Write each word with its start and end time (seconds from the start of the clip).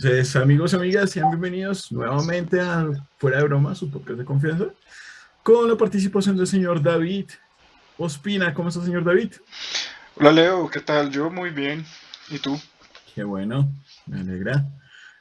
Entonces, 0.00 0.36
amigos 0.36 0.72
y 0.72 0.76
amigas, 0.76 1.10
sean 1.10 1.28
bienvenidos 1.28 1.90
nuevamente 1.90 2.60
a 2.60 2.88
Fuera 3.16 3.38
de 3.38 3.42
Broma, 3.42 3.74
su 3.74 3.90
podcast 3.90 4.16
de 4.16 4.24
confianza, 4.24 4.66
con 5.42 5.68
la 5.68 5.76
participación 5.76 6.36
del 6.36 6.46
señor 6.46 6.80
David 6.80 7.30
Ospina. 7.96 8.54
¿Cómo 8.54 8.68
está, 8.68 8.80
señor 8.84 9.02
David? 9.02 9.32
Hola, 10.14 10.30
Leo, 10.30 10.70
¿qué 10.70 10.78
tal? 10.78 11.10
Yo 11.10 11.30
muy 11.30 11.50
bien. 11.50 11.84
¿Y 12.30 12.38
tú? 12.38 12.56
Qué 13.12 13.24
bueno, 13.24 13.68
me 14.06 14.20
alegra. 14.20 14.68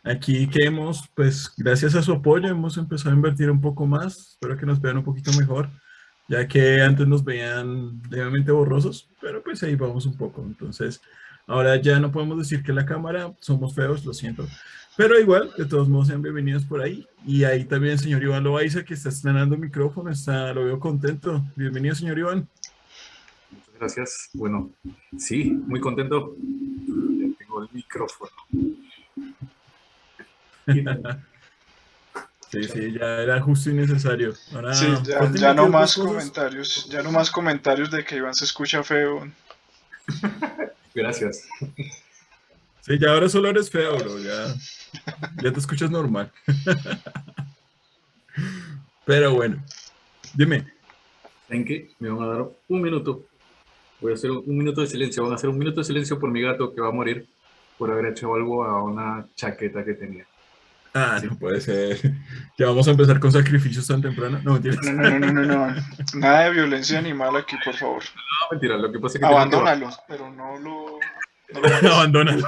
Aquí 0.03 0.48
que 0.48 0.66
hemos, 0.66 1.09
pues, 1.16 1.52
gracias 1.57 1.95
a 1.95 2.03
su 2.03 2.12
apoyo, 2.12 2.48
hemos 2.48 2.77
empezado 2.77 3.09
a 3.09 3.16
invertir 3.16 3.49
un 3.49 3.62
poco 3.62 3.88
más. 3.88 4.34
Espero 4.34 4.57
que 4.57 4.67
nos 4.67 4.80
vean 4.80 4.98
un 4.98 5.03
poquito 5.03 5.31
mejor, 5.39 5.71
ya 6.27 6.48
que 6.48 6.84
antes 6.84 7.07
nos 7.07 7.23
veían 7.23 7.99
levemente 8.12 8.52
borrosos, 8.52 9.09
pero 9.20 9.41
pues 9.44 9.63
ahí 9.63 9.73
vamos 9.73 10.05
un 10.05 10.16
poco. 10.16 10.44
Entonces, 10.44 11.02
Ahora 11.49 11.77
ya 11.77 11.97
no 11.97 12.11
podemos 12.11 12.37
decir 12.37 12.61
que 12.61 12.73
la 12.73 12.85
cámara 12.85 13.33
somos 13.39 13.73
feos, 13.73 14.03
lo 14.03 14.13
siento. 14.13 14.45
Pero 14.97 15.17
igual, 15.17 15.49
de 15.57 15.65
todos 15.65 15.87
modos, 15.87 16.07
sean 16.07 16.21
bienvenidos 16.21 16.65
por 16.65 16.81
ahí. 16.81 17.07
Y 17.25 17.45
ahí 17.45 17.63
también 17.63 17.93
el 17.93 17.99
señor 17.99 18.21
Iván 18.21 18.43
Loaiza, 18.43 18.83
que 18.83 18.95
está 18.95 19.07
estrenando 19.07 19.55
el 19.55 19.61
micrófono, 19.61 20.11
está, 20.11 20.53
lo 20.53 20.65
veo 20.65 20.77
contento. 20.77 21.41
Bienvenido, 21.55 21.95
señor 21.95 22.20
Iván. 22.20 22.49
Muchas 23.49 23.73
gracias. 23.79 24.29
Bueno, 24.33 24.71
sí, 25.17 25.51
muy 25.67 25.79
contento. 25.79 26.35
Ya 26.37 27.37
tengo 27.39 27.63
el 27.63 27.70
micrófono. 27.71 28.31
Sí, 32.49 32.63
sí, 32.63 32.93
ya 32.93 33.23
era 33.23 33.41
justo 33.41 33.70
y 33.70 33.73
necesario. 33.73 34.34
sí, 34.34 34.87
ya, 35.03 35.29
ya 35.34 35.53
no 35.53 35.67
más 35.67 35.95
comentarios, 35.95 36.87
ya 36.89 37.03
no 37.03 37.11
más 37.11 37.29
comentarios 37.29 37.91
de 37.91 38.05
que 38.05 38.15
Iván 38.15 38.34
se 38.34 38.45
escucha 38.45 38.84
feo. 38.84 39.29
Gracias. 40.98 41.48
Sí, 42.81 42.98
ya 42.98 43.12
ahora 43.12 43.29
solo 43.29 43.49
eres 43.49 43.70
feo, 43.70 43.95
bro. 43.98 44.17
Ya, 44.17 44.55
ya 45.43 45.54
te 45.54 45.59
escuchas 45.59 45.91
normal. 45.91 46.31
Pero 49.05 49.35
bueno, 49.35 49.63
dime. 50.34 50.65
¿En 51.49 51.63
qué? 51.65 51.91
Me 51.99 52.09
van 52.09 52.23
a 52.23 52.34
dar 52.34 52.49
un 52.67 52.81
minuto. 52.81 53.26
Voy 54.01 54.13
a 54.13 54.15
hacer 54.15 54.31
un 54.31 54.57
minuto 54.57 54.81
de 54.81 54.87
silencio. 54.87 55.21
Van 55.21 55.34
a 55.34 55.35
hacer 55.35 55.51
un 55.51 55.59
minuto 55.59 55.81
de 55.81 55.85
silencio 55.85 56.17
por 56.17 56.31
mi 56.31 56.41
gato 56.41 56.73
que 56.73 56.81
va 56.81 56.87
a 56.87 56.91
morir 56.91 57.27
por 57.77 57.91
haber 57.91 58.07
hecho 58.07 58.34
algo 58.34 58.63
a 58.63 58.82
una 58.82 59.27
chaqueta 59.35 59.85
que 59.85 59.93
tenía. 59.93 60.26
Ah, 60.98 61.21
no 61.23 61.37
puede 61.37 61.62
ser. 61.62 61.98
Ya 62.59 62.65
vamos 62.65 62.87
a 62.87 62.91
empezar 62.91 63.20
con 63.20 63.31
sacrificios 63.31 63.85
tan 63.85 64.01
temprano. 64.01 64.40
No, 64.44 64.53
mentira. 64.53 64.78
No, 64.84 64.91
no, 64.91 65.19
no, 65.19 65.31
no, 65.31 65.44
no, 65.44 65.75
Nada 66.16 66.45
de 66.45 66.51
violencia 66.53 66.97
animal 66.97 67.35
aquí, 67.35 67.56
por 67.63 67.75
favor. 67.75 68.01
No, 68.01 68.47
mentira. 68.50 68.78
Lo 68.78 68.91
que 68.91 69.00
pasa 69.00 69.17
es 69.17 69.19
que. 69.19 69.25
Abandónalo, 69.28 69.89
pero 70.07 70.31
no 70.31 70.57
lo. 70.57 71.00
No 71.53 71.89
Abandónalo. 71.94 72.47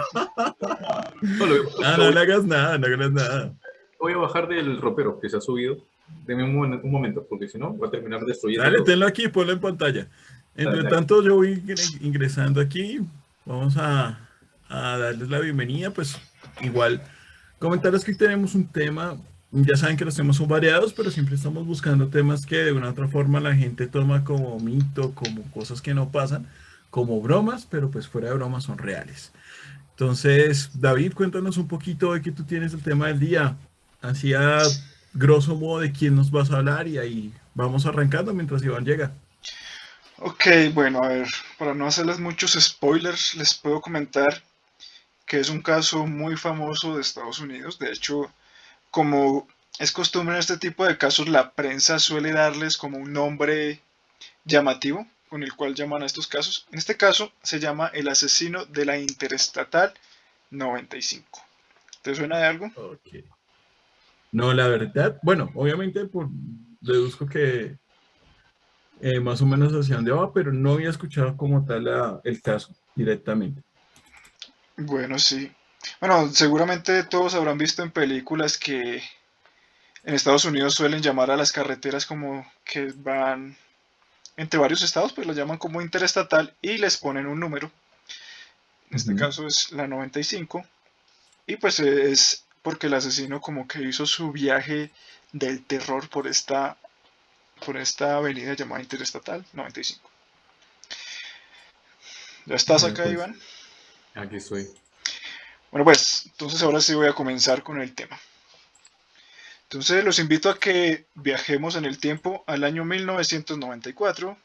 No, 1.21 1.45
ah, 1.85 1.95
no 1.97 2.09
le 2.09 2.19
hagas 2.19 2.43
nada, 2.43 2.79
no 2.79 2.87
hagas 2.87 3.11
nada. 3.11 3.53
Voy 3.99 4.13
a 4.13 4.17
bajar 4.17 4.47
del 4.47 4.81
ropero 4.81 5.19
que 5.19 5.29
se 5.29 5.37
ha 5.37 5.41
subido. 5.41 5.77
Deme 6.25 6.43
un, 6.43 6.55
un 6.55 6.91
momento, 6.91 7.23
porque 7.29 7.47
si 7.47 7.59
no, 7.59 7.69
voy 7.73 7.87
a 7.87 7.91
terminar 7.91 8.21
destruyendo. 8.21 8.63
Dale, 8.63 8.81
tenlo 8.81 9.05
aquí, 9.05 9.27
ponlo 9.27 9.53
en 9.53 9.59
pantalla. 9.59 10.07
Entre 10.55 10.83
tanto, 10.85 11.21
yo 11.21 11.35
voy 11.35 11.63
ingresando 12.01 12.59
aquí. 12.61 12.99
Vamos 13.45 13.77
a, 13.77 14.27
a 14.67 14.97
darles 14.97 15.29
la 15.29 15.39
bienvenida, 15.39 15.91
pues 15.91 16.19
igual 16.61 16.99
Comentarios 17.59 18.05
que 18.05 18.15
tenemos 18.15 18.55
un 18.55 18.65
tema, 18.65 19.17
ya 19.51 19.75
saben 19.75 19.97
que 19.97 20.05
los 20.05 20.15
temas 20.15 20.37
son 20.37 20.47
variados, 20.47 20.93
pero 20.93 21.11
siempre 21.11 21.35
estamos 21.35 21.67
buscando 21.67 22.07
temas 22.07 22.45
que 22.45 22.55
de 22.55 22.71
una 22.71 22.87
u 22.87 22.91
otra 22.91 23.09
forma 23.09 23.41
la 23.41 23.53
gente 23.53 23.87
toma 23.87 24.23
como 24.23 24.57
mito, 24.59 25.13
como 25.13 25.43
cosas 25.51 25.81
que 25.81 25.93
no 25.93 26.09
pasan, 26.09 26.47
como 26.89 27.19
bromas, 27.21 27.67
pero 27.69 27.91
pues 27.91 28.07
fuera 28.07 28.29
de 28.29 28.35
bromas 28.35 28.63
son 28.63 28.77
reales. 28.77 29.33
Entonces, 29.91 30.69
David, 30.79 31.13
cuéntanos 31.13 31.57
un 31.57 31.67
poquito 31.67 32.13
de 32.13 32.21
que 32.21 32.31
tú 32.31 32.45
tienes 32.45 32.73
el 32.73 32.81
tema 32.81 33.07
del 33.07 33.19
día, 33.19 33.57
así 34.01 34.33
a 34.33 34.61
grosso 35.13 35.53
modo 35.55 35.81
de 35.81 35.91
quién 35.91 36.15
nos 36.15 36.31
vas 36.31 36.51
a 36.51 36.57
hablar 36.57 36.87
y 36.87 36.97
ahí 36.97 37.33
vamos 37.55 37.85
arrancando 37.85 38.33
mientras 38.33 38.63
Iván 38.63 38.85
llega. 38.85 39.11
Ok, 40.19 40.45
bueno, 40.73 41.03
a 41.03 41.09
ver, 41.09 41.27
para 41.57 41.73
no 41.73 41.87
hacerles 41.87 42.19
muchos 42.19 42.53
spoilers, 42.53 43.35
les 43.35 43.53
puedo 43.53 43.81
comentar 43.81 44.43
que 45.29 45.39
es 45.39 45.49
un 45.49 45.61
caso 45.61 46.07
muy 46.07 46.35
famoso 46.35 46.95
de 46.95 47.01
Estados 47.01 47.39
Unidos. 47.39 47.77
De 47.77 47.91
hecho, 47.91 48.31
como 48.89 49.47
es 49.77 49.91
costumbre 49.91 50.33
en 50.33 50.39
este 50.39 50.57
tipo 50.57 50.85
de 50.85 50.97
casos, 50.97 51.29
la 51.29 51.51
prensa 51.51 51.99
suele 51.99 52.33
darles 52.33 52.77
como 52.77 52.97
un 52.97 53.13
nombre 53.13 53.79
llamativo 54.43 55.05
con 55.29 55.43
el 55.43 55.55
cual 55.55 55.75
llaman 55.75 56.01
a 56.01 56.07
estos 56.07 56.25
casos. 56.25 56.65
En 56.71 56.79
este 56.79 56.97
caso 56.97 57.31
se 57.43 57.59
llama 57.59 57.91
el 57.93 58.07
asesino 58.07 58.65
de 58.65 58.85
la 58.85 58.97
Interestatal 58.97 59.93
95. 60.49 61.39
¿Te 62.01 62.15
suena 62.15 62.39
de 62.39 62.45
algo? 62.45 62.71
No, 64.31 64.51
la 64.51 64.67
verdad, 64.67 65.19
bueno, 65.21 65.51
obviamente 65.53 66.05
por, 66.05 66.27
deduzco 66.81 67.27
que 67.27 67.77
eh, 68.99 69.19
más 69.19 69.43
o 69.43 69.45
menos 69.45 69.73
hacia 69.73 69.97
dónde 69.97 70.11
va, 70.11 70.33
pero 70.33 70.51
no 70.51 70.71
había 70.71 70.89
escuchado 70.89 71.37
como 71.37 71.63
tal 71.65 72.21
el 72.23 72.41
caso 72.41 72.73
directamente. 72.95 73.61
Bueno, 74.79 75.19
sí. 75.19 75.51
Bueno, 75.99 76.31
seguramente 76.33 77.03
todos 77.03 77.35
habrán 77.35 77.57
visto 77.57 77.83
en 77.83 77.91
películas 77.91 78.57
que 78.57 79.03
en 80.03 80.13
Estados 80.13 80.45
Unidos 80.45 80.73
suelen 80.73 81.01
llamar 81.01 81.31
a 81.31 81.37
las 81.37 81.51
carreteras 81.51 82.05
como 82.05 82.49
que 82.63 82.93
van 82.95 83.57
entre 84.37 84.59
varios 84.59 84.81
estados, 84.81 85.11
pues 85.11 85.27
las 85.27 85.35
llaman 85.35 85.57
como 85.57 85.81
interestatal 85.81 86.55
y 86.61 86.77
les 86.77 86.95
ponen 86.95 87.27
un 87.27 87.41
número. 87.41 87.69
En 88.89 88.95
este 88.95 89.15
caso 89.15 89.45
es 89.45 89.71
la 89.71 89.85
95. 89.85 90.65
Y 91.45 91.57
pues 91.57 91.81
es 91.81 92.45
porque 92.61 92.87
el 92.87 92.93
asesino 92.93 93.41
como 93.41 93.67
que 93.67 93.81
hizo 93.81 94.05
su 94.05 94.31
viaje 94.31 94.91
del 95.33 95.63
terror 95.65 96.07
por 96.09 96.27
esta 96.27 96.77
por 97.65 97.75
esta 97.75 98.15
avenida 98.15 98.53
llamada 98.53 98.81
Interestatal 98.81 99.45
95. 99.51 100.09
¿Ya 102.45 102.55
estás 102.55 102.85
acá, 102.85 103.03
pues. 103.03 103.13
Iván? 103.15 103.37
Aquí 104.15 104.37
estoy. 104.37 104.67
Bueno, 105.71 105.85
pues 105.85 106.25
entonces 106.25 106.61
ahora 106.63 106.81
sí 106.81 106.93
voy 106.93 107.07
a 107.07 107.13
comenzar 107.13 107.63
con 107.63 107.81
el 107.81 107.93
tema. 107.93 108.19
Entonces 109.63 110.03
los 110.03 110.17
invito 110.17 110.49
a 110.49 110.59
que 110.59 111.05
viajemos 111.13 111.75
en 111.75 111.85
el 111.85 111.99
tiempo 111.99 112.43
al 112.47 112.63
año 112.63 112.85
1994. 112.85 114.35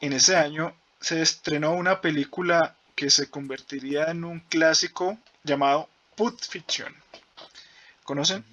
En 0.00 0.12
ese 0.12 0.36
año 0.36 0.74
se 1.00 1.22
estrenó 1.22 1.72
una 1.72 2.00
película 2.00 2.76
que 2.94 3.10
se 3.10 3.30
convertiría 3.30 4.10
en 4.10 4.24
un 4.24 4.40
clásico 4.40 5.18
llamado 5.42 5.88
Put 6.16 6.42
Fiction. 6.42 6.92
¿Conocen? 8.04 8.44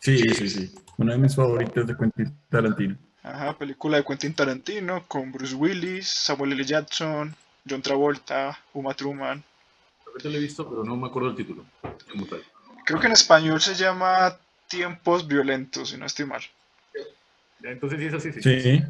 Sí, 0.00 0.18
sí, 0.34 0.50
sí. 0.50 0.74
Una 0.98 1.12
de 1.12 1.18
mis 1.18 1.34
favoritas 1.34 1.86
de 1.86 1.96
Quentin 1.96 2.36
Tarantino. 2.50 2.96
Ajá, 3.22 3.56
película 3.56 3.96
de 3.96 4.04
Quentin 4.04 4.34
Tarantino 4.34 5.06
con 5.08 5.32
Bruce 5.32 5.54
Willis, 5.54 6.06
Samuel 6.06 6.52
L. 6.52 6.64
Jackson, 6.64 7.34
John 7.68 7.82
Travolta, 7.82 8.58
Uma 8.74 8.94
Truman. 8.94 9.42
Yo 10.22 10.30
lo 10.30 10.36
he 10.36 10.40
visto, 10.40 10.68
pero 10.68 10.84
no 10.84 10.96
me 10.96 11.08
acuerdo 11.08 11.30
el 11.30 11.36
título. 11.36 11.64
Creo 12.84 13.00
que 13.00 13.06
en 13.06 13.12
español 13.12 13.60
se 13.60 13.74
llama 13.74 14.38
Tiempos 14.68 15.26
Violentos, 15.26 15.90
si 15.90 15.96
no 15.96 16.06
estoy 16.06 16.26
mal. 16.26 16.42
Entonces 17.62 17.98
sí 17.98 18.06
es 18.06 18.14
así, 18.14 18.32
sí. 18.32 18.82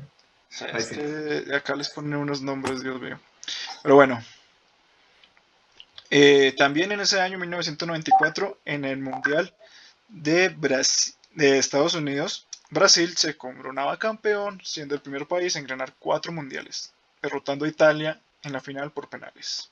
Sí. 0.49 1.53
acá 1.53 1.77
les 1.77 1.89
ponen 1.89 2.17
unos 2.17 2.43
nombres, 2.43 2.83
Dios 2.83 3.01
mío. 3.01 3.19
Pero 3.83 3.95
bueno. 3.95 4.23
Eh, 6.11 6.55
también 6.57 6.93
en 6.93 7.01
ese 7.01 7.21
año 7.21 7.39
1994, 7.39 8.59
en 8.65 8.85
el 8.85 8.99
Mundial 8.99 9.53
de, 10.09 10.49
Brasil, 10.49 11.15
de 11.33 11.59
Estados 11.59 11.95
Unidos, 11.95 12.47
Brasil 12.71 13.17
se 13.17 13.37
coronaba 13.37 13.99
campeón, 13.99 14.61
siendo 14.63 14.95
el 14.95 15.01
primer 15.01 15.27
país 15.27 15.57
en 15.57 15.67
ganar 15.67 15.95
cuatro 15.99 16.33
mundiales, 16.33 16.93
derrotando 17.23 17.65
a 17.65 17.69
Italia 17.69 18.21
en 18.45 18.53
la 18.53 18.61
final 18.61 18.93
por 18.93 19.09
penales. 19.09 19.71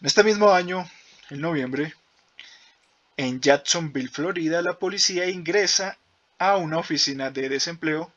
En 0.00 0.06
este 0.06 0.24
mismo 0.24 0.52
año, 0.52 0.88
en 1.30 1.40
noviembre, 1.40 1.94
en 3.16 3.40
Jacksonville, 3.40 4.08
Florida, 4.08 4.60
la 4.62 4.78
policía 4.78 5.28
ingresa 5.28 5.96
a 6.38 6.56
una 6.56 6.78
oficina 6.78 7.30
de 7.30 7.48
desempleo 7.48 8.12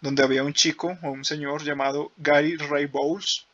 donde 0.00 0.22
había 0.22 0.44
un 0.44 0.54
chico 0.54 0.98
o 1.02 1.10
un 1.10 1.24
señor 1.24 1.62
llamado 1.62 2.12
Gary 2.16 2.56
Ray 2.56 2.86
Bowles 2.86 3.44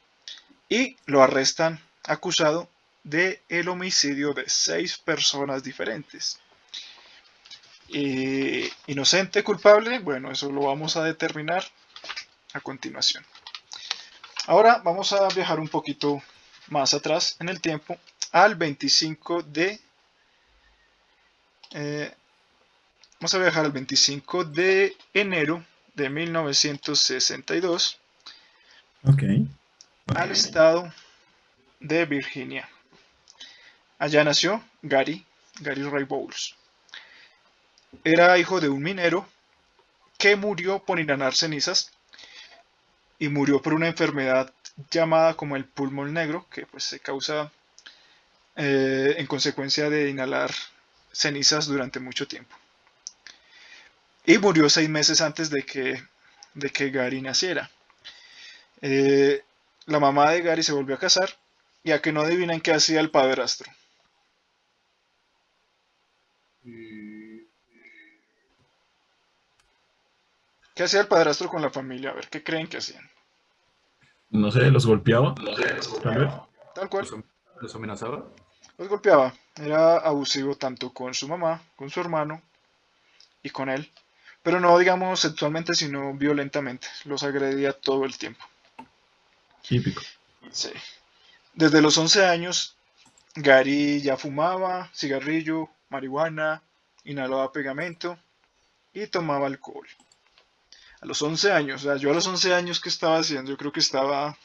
y 0.69 0.97
lo 1.07 1.23
arrestan 1.23 1.81
acusado 2.05 2.69
de 3.03 3.43
el 3.49 3.69
homicidio 3.69 4.33
de 4.33 4.49
seis 4.49 4.99
personas 4.99 5.63
diferentes. 5.63 6.41
inocente, 7.89 9.45
culpable, 9.45 10.01
bueno, 10.01 10.31
eso 10.31 10.51
lo 10.51 10.63
vamos 10.63 10.97
a 10.97 11.05
determinar 11.05 11.65
a 12.53 12.61
continuación. 12.61 13.25
Ahora 14.49 14.81
vamos 14.85 15.13
a 15.13 15.27
viajar 15.29 15.59
un 15.59 15.67
poquito 15.67 16.23
más 16.69 16.95
atrás 16.95 17.37
en 17.41 17.49
el 17.49 17.61
tiempo 17.61 17.99
al 18.31 18.55
25 18.55 19.43
de... 19.43 19.81
Eh, 21.73 22.15
vamos 23.19 23.35
a 23.35 23.39
viajar 23.39 23.65
al 23.65 23.73
25 23.73 24.45
de 24.45 24.97
enero 25.13 25.65
de 25.95 26.09
1962 26.11 27.99
okay. 29.03 29.49
al 30.15 30.31
estado 30.31 30.93
de 31.81 32.05
Virginia. 32.05 32.69
Allá 33.99 34.23
nació 34.23 34.63
Gary, 34.81 35.27
Gary 35.59 35.83
Ray 35.83 36.05
Bowles. 36.05 36.55
Era 38.05 38.39
hijo 38.39 38.61
de 38.61 38.69
un 38.69 38.81
minero 38.81 39.27
que 40.19 40.37
murió 40.37 40.79
por 40.79 41.01
inhalar 41.01 41.35
cenizas 41.35 41.96
y 43.19 43.29
murió 43.29 43.63
por 43.63 43.75
una 43.75 43.89
enfermedad 43.89 44.53
llamada 44.91 45.35
como 45.35 45.57
el 45.57 45.65
pulmón 45.65 46.13
negro, 46.15 46.47
que 46.51 46.67
pues 46.67 46.85
se 46.85 47.01
causa 47.01 47.51
eh, 48.57 49.15
en 49.19 49.27
consecuencia 49.27 49.91
de 49.91 50.11
inhalar 50.11 50.51
cenizas 51.13 51.67
durante 51.67 52.01
mucho 52.01 52.27
tiempo. 52.29 52.57
Y 54.27 54.37
murió 54.39 54.69
seis 54.69 54.89
meses 54.91 55.23
antes 55.23 55.49
de 55.49 55.63
que, 55.65 56.03
de 56.55 56.71
que 56.71 56.91
Gary 56.91 57.23
naciera. 57.23 57.71
Eh, 58.83 59.43
la 59.87 60.01
mamá 60.01 60.33
de 60.33 60.43
Gary 60.43 60.63
se 60.63 60.73
volvió 60.73 60.97
a 60.97 60.99
casar, 60.99 61.31
ya 61.85 62.03
que 62.03 62.13
no 62.13 62.23
adivinan 62.23 62.61
qué 62.61 62.73
hacía 62.73 63.01
el 63.01 63.11
padrastro. 63.11 63.71
¿Qué 70.77 70.83
hacía 70.83 71.01
el 71.01 71.09
padrastro 71.09 71.49
con 71.49 71.63
la 71.63 71.71
familia? 71.71 72.11
A 72.11 72.13
ver, 72.13 72.29
¿qué 72.29 72.45
creen 72.45 72.67
que 72.67 72.77
hacían? 72.77 73.03
No 74.29 74.53
sé, 74.53 74.71
¿los 74.71 74.85
golpeaba? 74.85 75.35
Tal 76.75 76.91
cual. 76.91 77.25
¿Los 77.63 77.75
amenazaba? 77.75 78.27
Los 78.77 78.87
golpeaba. 78.87 79.33
Era 79.55 79.97
abusivo 79.97 80.55
tanto 80.55 80.93
con 80.93 81.15
su 81.15 81.29
mamá, 81.29 81.63
con 81.77 81.89
su 81.89 81.99
hermano 81.99 82.43
y 83.43 83.49
con 83.49 83.71
él. 83.71 83.91
Pero 84.43 84.61
no, 84.61 84.77
digamos, 84.77 85.21
sexualmente, 85.21 85.75
sino 85.75 86.13
violentamente. 86.13 86.89
Los 87.07 87.23
agredía 87.23 87.73
todo 87.73 88.05
el 88.05 88.19
tiempo. 88.19 88.45
Típico. 89.67 90.03
Sí. 90.51 90.73
Desde 91.55 91.81
los 91.81 91.97
11 91.97 92.27
años, 92.27 92.77
Gary 93.35 94.03
ya 94.03 94.19
fumaba 94.19 94.91
cigarrillo, 94.95 95.71
marihuana, 95.89 96.63
inhalaba 97.05 97.51
pegamento 97.51 98.19
y 98.93 99.07
tomaba 99.07 99.47
alcohol. 99.47 99.89
A 101.07 101.09
los 101.09 101.23
11 101.23 101.53
años, 101.53 101.83
o 101.83 101.85
sea, 101.85 101.97
yo 101.99 102.11
a 102.11 102.15
los 102.15 102.27
11 102.27 102.53
años, 102.53 102.81
¿qué 102.81 102.89
estaba 102.89 103.19
haciendo? 103.19 103.53
Yo 103.53 103.57
creo 103.57 103.71
que 103.71 103.79
estaba 103.79 104.37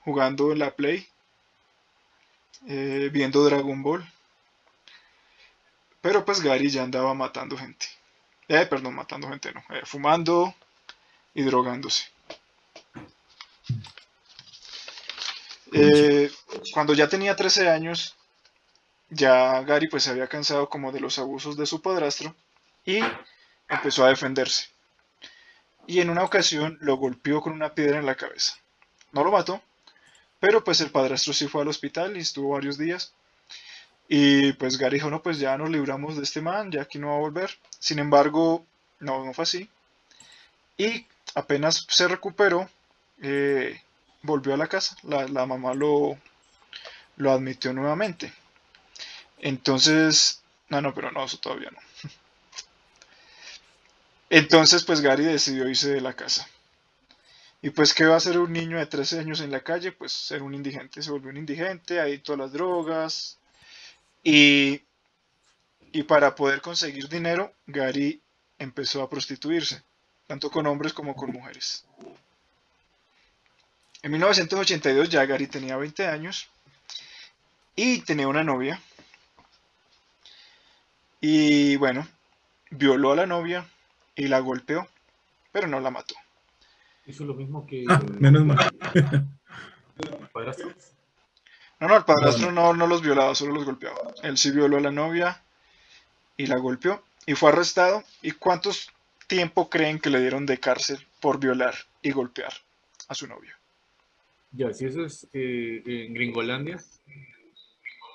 jugando 0.00 0.52
en 0.52 0.58
la 0.58 0.70
Play, 0.76 1.08
eh, 2.68 3.08
viendo 3.10 3.42
Dragon 3.42 3.82
Ball. 3.82 4.06
Pero 6.02 6.22
pues 6.26 6.42
Gary 6.42 6.68
ya 6.68 6.82
andaba 6.82 7.14
matando 7.14 7.56
gente. 7.56 7.86
Eh, 8.48 8.66
perdón, 8.66 8.96
matando 8.96 9.30
gente 9.30 9.50
no. 9.54 9.64
Eh, 9.70 9.80
fumando 9.86 10.54
y 11.32 11.42
drogándose. 11.42 12.04
Eh, 15.72 16.30
cuando 16.74 16.92
ya 16.92 17.08
tenía 17.08 17.34
13 17.34 17.70
años, 17.70 18.14
ya 19.08 19.62
Gary 19.62 19.88
pues 19.88 20.02
se 20.02 20.10
había 20.10 20.26
cansado 20.26 20.68
como 20.68 20.92
de 20.92 21.00
los 21.00 21.18
abusos 21.18 21.56
de 21.56 21.64
su 21.64 21.80
padrastro 21.80 22.36
y 22.84 23.00
empezó 23.70 24.04
a 24.04 24.10
defenderse. 24.10 24.73
Y 25.86 26.00
en 26.00 26.10
una 26.10 26.24
ocasión 26.24 26.78
lo 26.80 26.96
golpeó 26.96 27.40
con 27.40 27.52
una 27.52 27.74
piedra 27.74 27.98
en 27.98 28.06
la 28.06 28.14
cabeza. 28.14 28.56
No 29.12 29.22
lo 29.22 29.30
mató, 29.30 29.62
pero 30.40 30.64
pues 30.64 30.80
el 30.80 30.90
padrastro 30.90 31.32
sí 31.32 31.46
fue 31.48 31.62
al 31.62 31.68
hospital 31.68 32.16
y 32.16 32.20
estuvo 32.20 32.50
varios 32.50 32.78
días. 32.78 33.12
Y 34.08 34.52
pues 34.54 34.76
Gary 34.78 34.96
dijo, 34.96 35.10
no, 35.10 35.22
pues 35.22 35.38
ya 35.38 35.56
nos 35.56 35.70
libramos 35.70 36.16
de 36.16 36.22
este 36.22 36.40
man, 36.40 36.70
ya 36.70 36.82
aquí 36.82 36.98
no 36.98 37.08
va 37.08 37.14
a 37.16 37.20
volver. 37.20 37.50
Sin 37.78 37.98
embargo, 37.98 38.64
no, 39.00 39.24
no 39.24 39.32
fue 39.32 39.44
así. 39.44 39.68
Y 40.76 41.06
apenas 41.34 41.86
se 41.88 42.08
recuperó, 42.08 42.68
eh, 43.22 43.80
volvió 44.22 44.54
a 44.54 44.58
la 44.58 44.66
casa. 44.66 44.96
La, 45.02 45.26
la 45.28 45.46
mamá 45.46 45.74
lo, 45.74 46.18
lo 47.16 47.32
admitió 47.32 47.72
nuevamente. 47.72 48.32
Entonces, 49.38 50.42
no, 50.68 50.80
no, 50.80 50.94
pero 50.94 51.10
no, 51.10 51.24
eso 51.24 51.38
todavía 51.38 51.70
no. 51.70 51.78
Entonces, 54.36 54.82
pues 54.82 55.00
Gary 55.00 55.24
decidió 55.24 55.68
irse 55.68 55.90
de 55.90 56.00
la 56.00 56.14
casa. 56.14 56.48
Y 57.62 57.70
pues, 57.70 57.94
¿qué 57.94 58.04
va 58.04 58.14
a 58.14 58.16
hacer 58.16 58.36
un 58.36 58.52
niño 58.52 58.78
de 58.78 58.86
13 58.86 59.20
años 59.20 59.40
en 59.40 59.52
la 59.52 59.60
calle? 59.60 59.92
Pues 59.92 60.10
ser 60.10 60.42
un 60.42 60.54
indigente. 60.54 61.02
Se 61.02 61.12
volvió 61.12 61.30
un 61.30 61.36
indigente, 61.36 62.00
adicto 62.00 62.32
a 62.32 62.38
las 62.38 62.52
drogas. 62.52 63.38
Y, 64.24 64.82
y 65.92 66.02
para 66.02 66.34
poder 66.34 66.60
conseguir 66.60 67.08
dinero, 67.08 67.54
Gary 67.68 68.20
empezó 68.58 69.02
a 69.02 69.08
prostituirse, 69.08 69.84
tanto 70.26 70.50
con 70.50 70.66
hombres 70.66 70.92
como 70.92 71.14
con 71.14 71.30
mujeres. 71.30 71.86
En 74.02 74.10
1982 74.10 75.10
ya 75.10 75.24
Gary 75.26 75.46
tenía 75.46 75.76
20 75.76 76.08
años 76.08 76.48
y 77.76 78.00
tenía 78.00 78.26
una 78.26 78.42
novia. 78.42 78.80
Y 81.20 81.76
bueno, 81.76 82.04
violó 82.70 83.12
a 83.12 83.16
la 83.16 83.26
novia 83.26 83.70
y 84.14 84.28
la 84.28 84.40
golpeó, 84.40 84.86
pero 85.52 85.66
no 85.66 85.80
la 85.80 85.90
mató. 85.90 86.14
Hizo 87.06 87.24
lo 87.24 87.34
mismo 87.34 87.66
que. 87.66 87.84
Ah, 87.88 88.02
menos 88.18 88.44
mal. 88.44 88.70
¿El 88.94 90.28
padrastro? 90.32 90.72
No, 91.80 91.88
no, 91.88 91.96
el 91.96 92.04
padrastro 92.04 92.52
no, 92.52 92.72
no 92.72 92.86
los 92.86 93.02
violaba, 93.02 93.34
solo 93.34 93.52
los 93.52 93.64
golpeaba. 93.64 94.14
Él 94.22 94.38
sí 94.38 94.50
violó 94.50 94.78
a 94.78 94.80
la 94.80 94.90
novia 94.90 95.42
y 96.36 96.46
la 96.46 96.56
golpeó 96.56 97.02
y 97.26 97.34
fue 97.34 97.50
arrestado. 97.50 98.02
¿Y 98.22 98.32
cuántos 98.32 98.90
tiempo 99.26 99.68
creen 99.68 99.98
que 99.98 100.10
le 100.10 100.20
dieron 100.20 100.46
de 100.46 100.58
cárcel 100.58 100.98
por 101.20 101.38
violar 101.38 101.74
y 102.02 102.12
golpear 102.12 102.52
a 103.08 103.14
su 103.14 103.26
novia? 103.26 103.58
Ya, 104.52 104.72
si 104.72 104.86
eso 104.86 105.04
es 105.04 105.26
eh, 105.32 105.82
en 105.84 106.14
Gringolandia, 106.14 106.78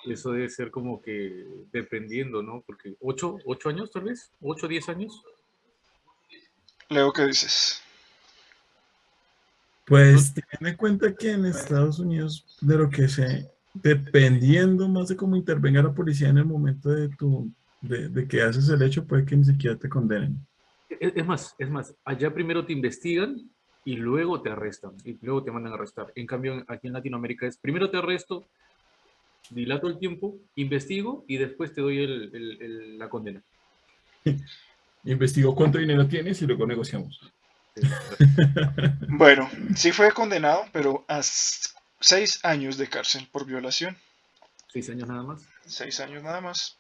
eso 0.06 0.32
debe 0.32 0.50
ser 0.50 0.72
como 0.72 1.02
que 1.02 1.46
dependiendo, 1.72 2.42
¿no? 2.42 2.62
Porque 2.66 2.96
¿ocho, 3.02 3.38
ocho 3.46 3.70
años 3.70 3.92
tal 3.92 4.04
vez? 4.04 4.32
¿Ocho, 4.42 4.68
diez 4.68 4.88
años? 4.90 5.22
Leo, 6.90 7.12
¿qué 7.14 7.26
dices? 7.28 7.82
Pues 9.86 10.34
teniendo 10.34 10.70
en 10.70 10.78
cuenta 10.78 11.16
que 11.16 11.32
en 11.32 11.46
Estados 11.46 12.00
Unidos, 12.00 12.46
de 12.62 12.78
lo 12.78 12.90
que 12.90 13.08
sé, 13.08 13.50
dependiendo 13.74 14.88
más 14.88 15.08
de 15.08 15.16
cómo 15.16 15.36
intervenga 15.36 15.82
la 15.84 15.94
policía 15.94 16.30
en 16.30 16.38
el 16.40 16.46
momento 16.46 16.90
de 16.90 17.10
tu 17.10 17.52
de, 17.82 18.10
de 18.10 18.28
que 18.28 18.42
haces 18.42 18.68
el 18.70 18.82
hecho, 18.82 19.06
puede 19.08 19.26
que 19.26 19.38
ni 19.38 19.46
siquiera 19.46 19.78
te 19.78 19.88
condenen. 19.88 20.38
Es, 20.90 21.14
es 21.16 21.26
más, 21.26 21.56
es 21.58 21.70
más, 21.70 21.96
allá 22.04 22.34
primero 22.34 22.66
te 22.66 22.74
investigan 22.74 23.38
y 23.86 23.96
luego 23.96 24.42
te 24.42 24.50
arrestan, 24.50 24.92
y 25.06 25.18
luego 25.22 25.44
te 25.44 25.52
mandan 25.52 25.72
a 25.72 25.76
arrestar. 25.76 26.12
En 26.16 26.28
cambio, 26.28 26.64
aquí 26.68 26.88
en 26.88 26.94
Latinoamérica 26.94 27.48
es 27.48 27.58
primero 27.58 27.90
te 27.90 27.98
arresto, 27.98 28.48
dilato 29.52 29.88
el 29.88 29.98
tiempo, 29.98 30.36
investigo 30.56 31.24
y 31.28 31.38
después 31.38 31.74
te 31.74 31.82
doy 31.82 32.00
el- 32.04 32.36
el- 32.36 32.62
el- 32.62 33.00
la 33.00 33.10
condena. 33.10 33.42
Investigo 35.04 35.56
cuánto 35.56 35.78
dinero 35.78 36.08
tienes 36.08 36.42
y 36.42 36.46
luego 36.46 36.66
negociamos. 36.66 37.20
Bueno, 39.08 39.50
sí 39.76 39.92
fue 39.92 40.12
condenado, 40.12 40.66
pero 40.72 41.04
a 41.08 41.22
seis 41.22 42.40
años 42.44 42.78
de 42.78 42.88
cárcel 42.88 43.28
por 43.32 43.46
violación. 43.46 43.98
Seis 44.72 44.90
años 44.90 45.08
nada 45.08 45.24
más. 45.24 45.42
Seis 45.66 46.00
años 46.00 46.24
nada 46.24 46.42
más. 46.42 46.78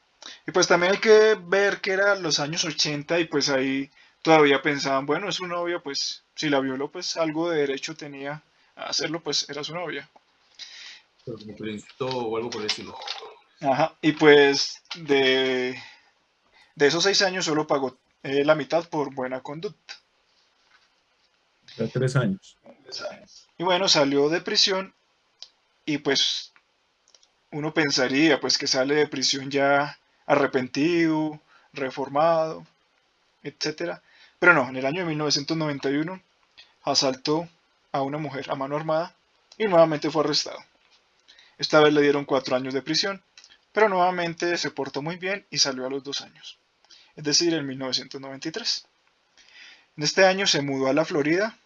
Y 0.48 0.52
pues 0.52 0.68
también 0.68 0.94
hay 0.94 1.00
que 1.00 1.38
ver 1.48 1.82
que 1.82 1.92
eran 1.92 2.22
los 2.22 2.40
años 2.40 2.66
80 2.66 3.20
y 3.20 3.26
pues 3.26 3.50
ahí 3.50 3.90
todavía 4.22 4.62
pensaban, 4.62 5.06
bueno, 5.06 5.30
es 5.30 5.36
su 5.36 5.48
novia, 5.48 5.80
pues 5.80 6.24
si 6.36 6.50
la 6.50 6.60
violó, 6.60 6.92
pues 6.92 7.18
algo 7.18 7.50
de 7.50 7.62
derecho 7.62 7.96
tenía 7.96 8.42
a 8.76 8.84
hacerlo, 8.84 9.22
pues 9.22 9.50
era 9.50 9.64
su 9.64 9.74
novia. 9.74 10.10
Pero 11.26 11.38
o 12.08 12.38
algo 12.38 12.50
por 12.50 12.62
el 12.62 12.68
estilo. 12.68 12.98
Ajá. 13.62 13.96
Y 14.02 14.14
pues 14.14 14.82
de, 14.96 15.82
de 16.76 16.88
esos 16.88 17.04
seis 17.04 17.22
años 17.22 17.46
solo 17.46 17.68
pagó 17.68 17.98
eh, 18.24 18.44
la 18.46 18.56
mitad 18.56 18.88
por 18.90 19.14
buena 19.14 19.42
conducta. 19.42 19.96
Ya 21.78 21.88
tres 21.88 22.16
años. 22.16 22.58
Y 23.58 23.64
bueno, 23.64 23.88
salió 23.88 24.30
de 24.30 24.42
prisión 24.42 24.94
y 25.86 26.00
pues 26.00 26.54
uno 27.52 27.74
pensaría 27.74 28.40
pues 28.40 28.58
que 28.58 28.68
sale 28.68 28.96
de 28.96 29.08
prisión 29.08 29.50
ya 29.50 29.98
arrepentido, 30.26 31.40
reformado, 31.74 32.66
etcétera. 33.44 34.02
Pero 34.38 34.54
no, 34.54 34.70
en 34.70 34.78
el 34.78 34.86
año 34.86 35.02
de 35.02 35.08
1991 35.08 36.22
asaltó 36.84 37.50
a 37.92 38.02
una 38.02 38.18
mujer 38.18 38.46
a 38.50 38.56
mano 38.56 38.76
armada 38.76 39.16
y 39.58 39.66
nuevamente 39.66 40.12
fue 40.12 40.24
arrestado. 40.24 40.60
Esta 41.58 41.82
vez 41.82 41.94
le 41.94 42.02
dieron 42.02 42.26
cuatro 42.26 42.56
años 42.56 42.74
de 42.74 42.82
prisión, 42.82 43.22
pero 43.72 43.90
nuevamente 43.90 44.58
se 44.58 44.72
portó 44.72 45.02
muy 45.02 45.18
bien 45.18 45.46
y 45.50 45.58
salió 45.58 45.86
a 45.86 45.90
los 45.90 46.04
dos 46.04 46.22
años, 46.22 46.59
es 47.20 47.26
decir, 47.26 47.54
en 47.54 47.68
1993. 47.68 48.88
En 49.98 50.04
este 50.04 50.26
año 50.26 50.48
se 50.48 50.62
mudó 50.62 50.88
a 50.88 50.94
la 50.94 51.04
Florida 51.04 51.60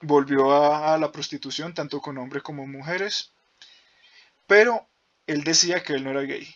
volvió 0.00 0.74
a, 0.74 0.96
la 0.96 1.12
prostitución 1.12 1.74
tanto 1.74 2.00
con 2.00 2.18
hombres 2.18 2.42
como 2.42 2.66
mujeres, 2.66 3.32
pero 4.46 4.86
él 5.26 5.44
decía 5.44 5.82
que 5.82 5.94
él 5.94 6.04
no 6.04 6.10
era 6.10 6.22
gay. 6.22 6.48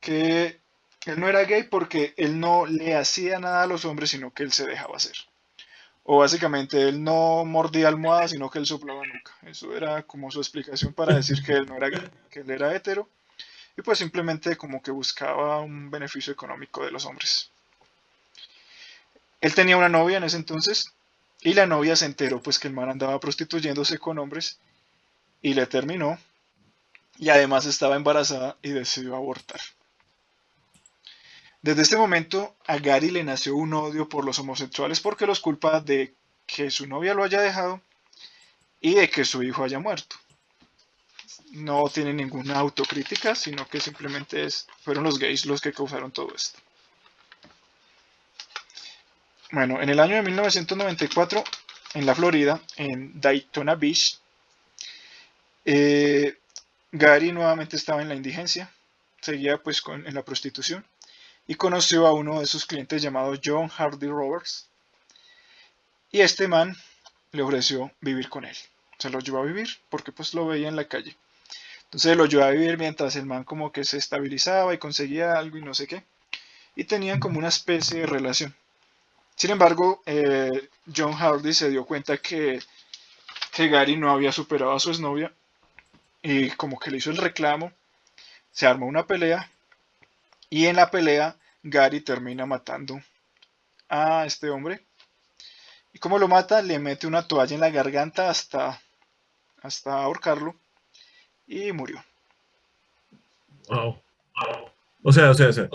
Que 0.00 0.60
él 1.06 1.18
no 1.18 1.28
era 1.28 1.42
gay 1.42 1.64
porque 1.64 2.14
él 2.16 2.38
no 2.38 2.66
le 2.66 2.94
hacía 2.94 3.40
nada 3.40 3.62
a 3.64 3.66
los 3.66 3.84
hombres, 3.84 4.10
sino 4.10 4.32
que 4.32 4.44
él 4.44 4.52
se 4.52 4.66
dejaba 4.66 4.96
hacer. 4.96 5.16
O 6.04 6.18
básicamente 6.18 6.88
él 6.88 7.02
no 7.02 7.44
mordía 7.44 7.88
almohadas, 7.88 8.30
sino 8.30 8.48
que 8.48 8.60
él 8.60 8.66
soplaba 8.66 9.04
nuca. 9.04 9.32
Eso 9.42 9.74
era 9.76 10.02
como 10.04 10.30
su 10.30 10.40
explicación 10.40 10.92
para 10.92 11.14
decir 11.14 11.42
que 11.42 11.52
él 11.52 11.66
no 11.66 11.76
era 11.76 11.88
gay. 11.88 12.08
que 12.30 12.40
él 12.40 12.50
era 12.50 12.74
hetero 12.76 13.08
y 13.76 13.82
pues 13.82 13.98
simplemente 13.98 14.56
como 14.56 14.82
que 14.82 14.90
buscaba 14.90 15.60
un 15.60 15.90
beneficio 15.90 16.32
económico 16.32 16.84
de 16.84 16.90
los 16.90 17.04
hombres. 17.06 17.50
Él 19.40 19.54
tenía 19.54 19.76
una 19.76 19.88
novia 19.88 20.18
en 20.18 20.24
ese 20.24 20.36
entonces 20.36 20.92
y 21.40 21.54
la 21.54 21.66
novia 21.66 21.96
se 21.96 22.06
enteró 22.06 22.40
pues 22.40 22.58
que 22.58 22.68
el 22.68 22.74
man 22.74 22.90
andaba 22.90 23.18
prostituyéndose 23.18 23.98
con 23.98 24.18
hombres 24.18 24.58
y 25.40 25.54
le 25.54 25.66
terminó 25.66 26.18
y 27.18 27.28
además 27.28 27.66
estaba 27.66 27.96
embarazada 27.96 28.56
y 28.62 28.70
decidió 28.70 29.16
abortar. 29.16 29.60
Desde 31.60 31.82
este 31.82 31.96
momento 31.96 32.56
a 32.66 32.78
Gary 32.78 33.10
le 33.10 33.24
nació 33.24 33.54
un 33.56 33.72
odio 33.74 34.08
por 34.08 34.24
los 34.24 34.38
homosexuales 34.38 35.00
porque 35.00 35.26
los 35.26 35.40
culpa 35.40 35.80
de 35.80 36.14
que 36.46 36.70
su 36.70 36.86
novia 36.86 37.14
lo 37.14 37.22
haya 37.24 37.40
dejado 37.40 37.80
y 38.80 38.94
de 38.94 39.08
que 39.08 39.24
su 39.24 39.42
hijo 39.42 39.62
haya 39.62 39.78
muerto. 39.78 40.16
No 41.52 41.84
tiene 41.92 42.12
ninguna 42.12 42.58
autocrítica, 42.58 43.34
sino 43.34 43.66
que 43.68 43.80
simplemente 43.80 44.44
es, 44.44 44.66
fueron 44.82 45.04
los 45.04 45.18
gays 45.18 45.46
los 45.46 45.60
que 45.60 45.72
causaron 45.72 46.10
todo 46.10 46.34
esto. 46.34 46.58
Bueno, 49.50 49.82
en 49.82 49.90
el 49.90 50.00
año 50.00 50.16
de 50.16 50.22
1994, 50.22 51.44
en 51.94 52.06
la 52.06 52.14
Florida, 52.14 52.60
en 52.76 53.20
Daytona 53.20 53.74
Beach, 53.74 54.18
eh, 55.64 56.38
Gary 56.90 57.32
nuevamente 57.32 57.76
estaba 57.76 58.02
en 58.02 58.08
la 58.08 58.14
indigencia, 58.14 58.72
seguía 59.20 59.62
pues 59.62 59.82
en 59.86 60.14
la 60.14 60.24
prostitución 60.24 60.84
y 61.46 61.54
conoció 61.54 62.06
a 62.06 62.12
uno 62.12 62.40
de 62.40 62.46
sus 62.46 62.66
clientes 62.66 63.02
llamado 63.02 63.34
John 63.42 63.68
Hardy 63.68 64.08
Roberts 64.08 64.68
y 66.10 66.20
este 66.20 66.48
man 66.48 66.76
le 67.32 67.42
ofreció 67.42 67.90
vivir 68.00 68.28
con 68.28 68.44
él. 68.44 68.56
Se 68.98 69.10
lo 69.10 69.20
llevó 69.20 69.38
a 69.38 69.44
vivir 69.44 69.68
porque 69.88 70.12
pues 70.12 70.34
lo 70.34 70.46
veía 70.46 70.68
en 70.68 70.76
la 70.76 70.88
calle. 70.88 71.16
Entonces 71.92 72.16
lo 72.16 72.24
llevó 72.24 72.44
a 72.44 72.50
vivir 72.52 72.78
mientras 72.78 73.16
el 73.16 73.26
man 73.26 73.44
como 73.44 73.70
que 73.70 73.84
se 73.84 73.98
estabilizaba 73.98 74.72
y 74.72 74.78
conseguía 74.78 75.34
algo 75.34 75.58
y 75.58 75.62
no 75.62 75.74
sé 75.74 75.86
qué. 75.86 76.02
Y 76.74 76.84
tenían 76.84 77.20
como 77.20 77.38
una 77.38 77.48
especie 77.48 78.00
de 78.00 78.06
relación. 78.06 78.56
Sin 79.36 79.50
embargo, 79.50 80.02
eh, 80.06 80.70
John 80.96 81.12
Hardy 81.12 81.52
se 81.52 81.68
dio 81.68 81.84
cuenta 81.84 82.16
que, 82.16 82.60
que 83.52 83.68
Gary 83.68 83.98
no 83.98 84.10
había 84.10 84.32
superado 84.32 84.72
a 84.72 84.80
su 84.80 84.88
exnovia 84.88 85.34
y 86.22 86.48
como 86.52 86.78
que 86.78 86.90
le 86.90 86.96
hizo 86.96 87.10
el 87.10 87.18
reclamo, 87.18 87.72
se 88.52 88.66
armó 88.66 88.86
una 88.86 89.06
pelea 89.06 89.50
y 90.48 90.68
en 90.68 90.76
la 90.76 90.90
pelea 90.90 91.36
Gary 91.62 92.00
termina 92.00 92.46
matando 92.46 93.02
a 93.90 94.24
este 94.24 94.48
hombre. 94.48 94.82
Y 95.92 95.98
como 95.98 96.18
lo 96.18 96.26
mata, 96.26 96.62
le 96.62 96.78
mete 96.78 97.06
una 97.06 97.28
toalla 97.28 97.54
en 97.54 97.60
la 97.60 97.68
garganta 97.68 98.30
hasta, 98.30 98.80
hasta 99.60 100.02
ahorcarlo 100.02 100.56
y 101.52 101.72
murió. 101.72 102.02
Wow. 103.68 104.00
O 105.02 105.12
sea, 105.12 105.30
o 105.30 105.34
sea, 105.34 105.48
o 105.48 105.52
sea, 105.52 105.68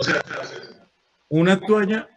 una 1.28 1.60
toalla, 1.60 2.08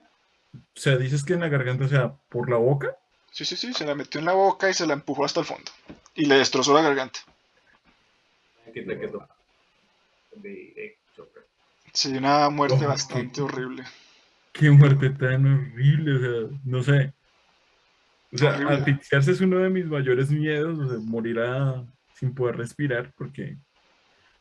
o 0.54 0.80
sea, 0.80 0.98
dices 0.98 1.24
que 1.24 1.34
en 1.34 1.42
la 1.42 1.50
garganta, 1.50 1.86
o 1.86 1.88
sea, 1.90 2.14
por 2.30 2.50
la 2.50 2.58
boca. 2.58 2.96
Sí, 3.32 3.46
sí, 3.46 3.56
sí, 3.56 3.74
se 3.74 3.86
la 3.86 3.96
metió 3.96 4.20
en 4.20 4.26
la 4.26 4.34
boca 4.34 4.70
y 4.70 4.74
se 4.74 4.86
la 4.88 4.94
empujó 4.94 5.26
hasta 5.26 5.40
el 5.42 5.46
fondo. 5.46 5.72
Y 6.16 6.26
le 6.26 6.36
destrozó 6.36 6.74
la 6.74 6.82
garganta. 6.82 7.20
Sí, 11.94 12.16
una 12.18 12.50
muerte 12.50 12.78
Oh, 12.86 12.88
bastante 12.88 13.34
qué- 13.36 13.42
horrible. 13.42 13.84
Qué 14.54 14.70
muerte 14.70 15.10
tan 15.12 15.46
horrible, 15.46 16.16
o 16.16 16.20
sea, 16.50 16.60
no 16.66 16.84
sé. 16.84 17.14
O 18.34 18.38
sea, 18.38 18.52
asfixiarse 18.70 19.32
es 19.32 19.42
uno 19.42 19.60
de 19.60 19.70
mis 19.70 19.86
mayores 19.86 20.30
miedos, 20.30 20.78
o 20.80 20.90
sea, 20.90 20.98
morir 21.00 21.40
a- 21.40 21.84
sin 22.22 22.34
poder 22.34 22.56
respirar, 22.56 23.12
porque 23.18 23.58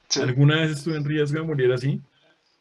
Sí, 0.09 0.21
alguna 0.21 0.57
vez 0.61 0.73
estuve 0.73 0.97
en 0.97 1.05
riesgo 1.05 1.41
de 1.41 1.47
morir 1.47 1.73
así, 1.73 2.01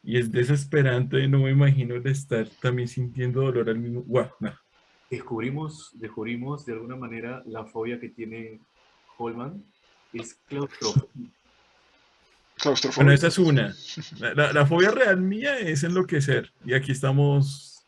y 0.02 0.16
es 0.18 0.32
desesperante, 0.32 1.28
no 1.28 1.40
me 1.40 1.50
imagino 1.50 1.94
el 1.94 2.06
estar 2.06 2.48
también 2.60 2.88
sintiendo 2.88 3.42
dolor 3.42 3.68
al 3.68 3.78
mismo... 3.78 4.00
Guau, 4.02 4.30
no. 4.40 4.52
Descubrimos, 5.10 5.90
descubrimos 5.94 6.64
de 6.64 6.72
alguna 6.72 6.96
manera 6.96 7.42
la 7.46 7.64
fobia 7.64 8.00
que 8.00 8.08
tiene 8.08 8.60
Holman. 9.18 9.62
Es 10.12 10.34
claustrofobia. 10.48 11.04
Bueno, 11.14 11.30
claustrofobia. 12.56 13.14
esa 13.14 13.26
es 13.26 13.38
una. 13.38 13.74
La, 14.20 14.34
la- 14.34 14.52
la 14.52 14.66
fobia 14.66 14.90
real 14.92 15.20
mía 15.20 15.58
es 15.58 15.82
enloquecer, 15.84 16.52
y 16.64 16.72
aquí 16.74 16.92
estamos 16.92 17.84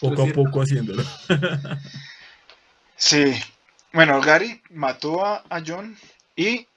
poco 0.00 0.22
a 0.24 0.26
poco 0.32 0.62
haciéndolo. 0.62 1.02
Sí. 2.96 3.34
Bueno, 3.92 4.20
Gary 4.20 4.60
mató 4.70 5.24
a, 5.24 5.44
a 5.48 5.62
John 5.64 5.96
y 6.36 6.68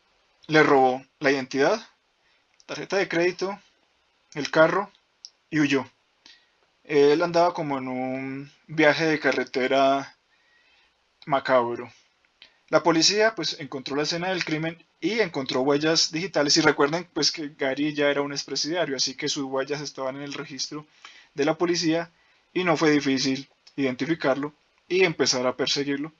le 0.48 0.64
robó 0.64 1.06
la 1.20 1.32
identidad, 1.32 1.86
tarjeta 2.66 2.98
de 2.98 3.10
crédito, 3.10 3.60
el 4.34 4.50
carro 4.50 4.92
y 5.50 5.60
huyó. 5.60 5.86
Él 6.86 7.22
andaba 7.22 7.54
como 7.54 7.78
en 7.78 7.88
un 7.88 8.52
viaje 8.68 9.06
de 9.06 9.20
carretera 9.20 10.18
macabro. 11.26 11.92
La 12.70 12.82
policía 12.82 13.36
pues 13.36 13.60
encontró 13.60 13.96
la 13.96 14.04
escena 14.04 14.30
del 14.30 14.46
crimen 14.46 14.84
y 15.02 15.20
encontró 15.20 15.62
huellas 15.62 16.12
digitales 16.12 16.56
y 16.58 16.62
recuerden 16.62 17.08
pues 17.14 17.32
que 17.32 17.50
Gary 17.50 17.94
ya 17.94 18.10
era 18.10 18.22
un 18.22 18.32
expresidiario, 18.32 18.96
así 18.96 19.16
que 19.16 19.30
sus 19.30 19.44
huellas 19.44 19.82
estaban 19.82 20.16
en 20.16 20.24
el 20.24 20.34
registro 20.34 20.86
de 21.34 21.46
la 21.46 21.58
policía 21.58 22.12
y 22.54 22.64
no 22.64 22.78
fue 22.78 22.92
difícil 22.92 23.50
identificarlo 23.76 24.54
y 24.88 25.04
empezar 25.04 25.46
a 25.46 25.56
perseguirlo. 25.56 26.12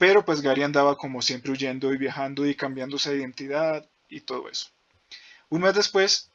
Pero 0.00 0.24
pues 0.24 0.40
Gary 0.40 0.62
andaba 0.62 0.96
como 0.96 1.20
siempre 1.20 1.52
huyendo 1.52 1.92
y 1.92 1.98
viajando 1.98 2.46
y 2.46 2.54
cambiándose 2.54 3.10
de 3.10 3.18
identidad 3.18 3.86
y 4.08 4.22
todo 4.22 4.48
eso. 4.48 4.68
Un 5.50 5.60
mes 5.60 5.74
después 5.74 6.30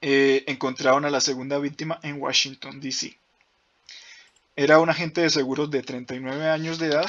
eh, 0.00 0.42
encontraron 0.48 1.04
a 1.04 1.10
la 1.10 1.20
segunda 1.20 1.60
víctima 1.60 2.00
en 2.02 2.20
Washington, 2.20 2.80
D.C. 2.80 3.16
Era 4.56 4.80
un 4.80 4.90
agente 4.90 5.20
de 5.20 5.30
seguros 5.30 5.70
de 5.70 5.84
39 5.84 6.48
años 6.48 6.80
de 6.80 6.88
edad. 6.88 7.08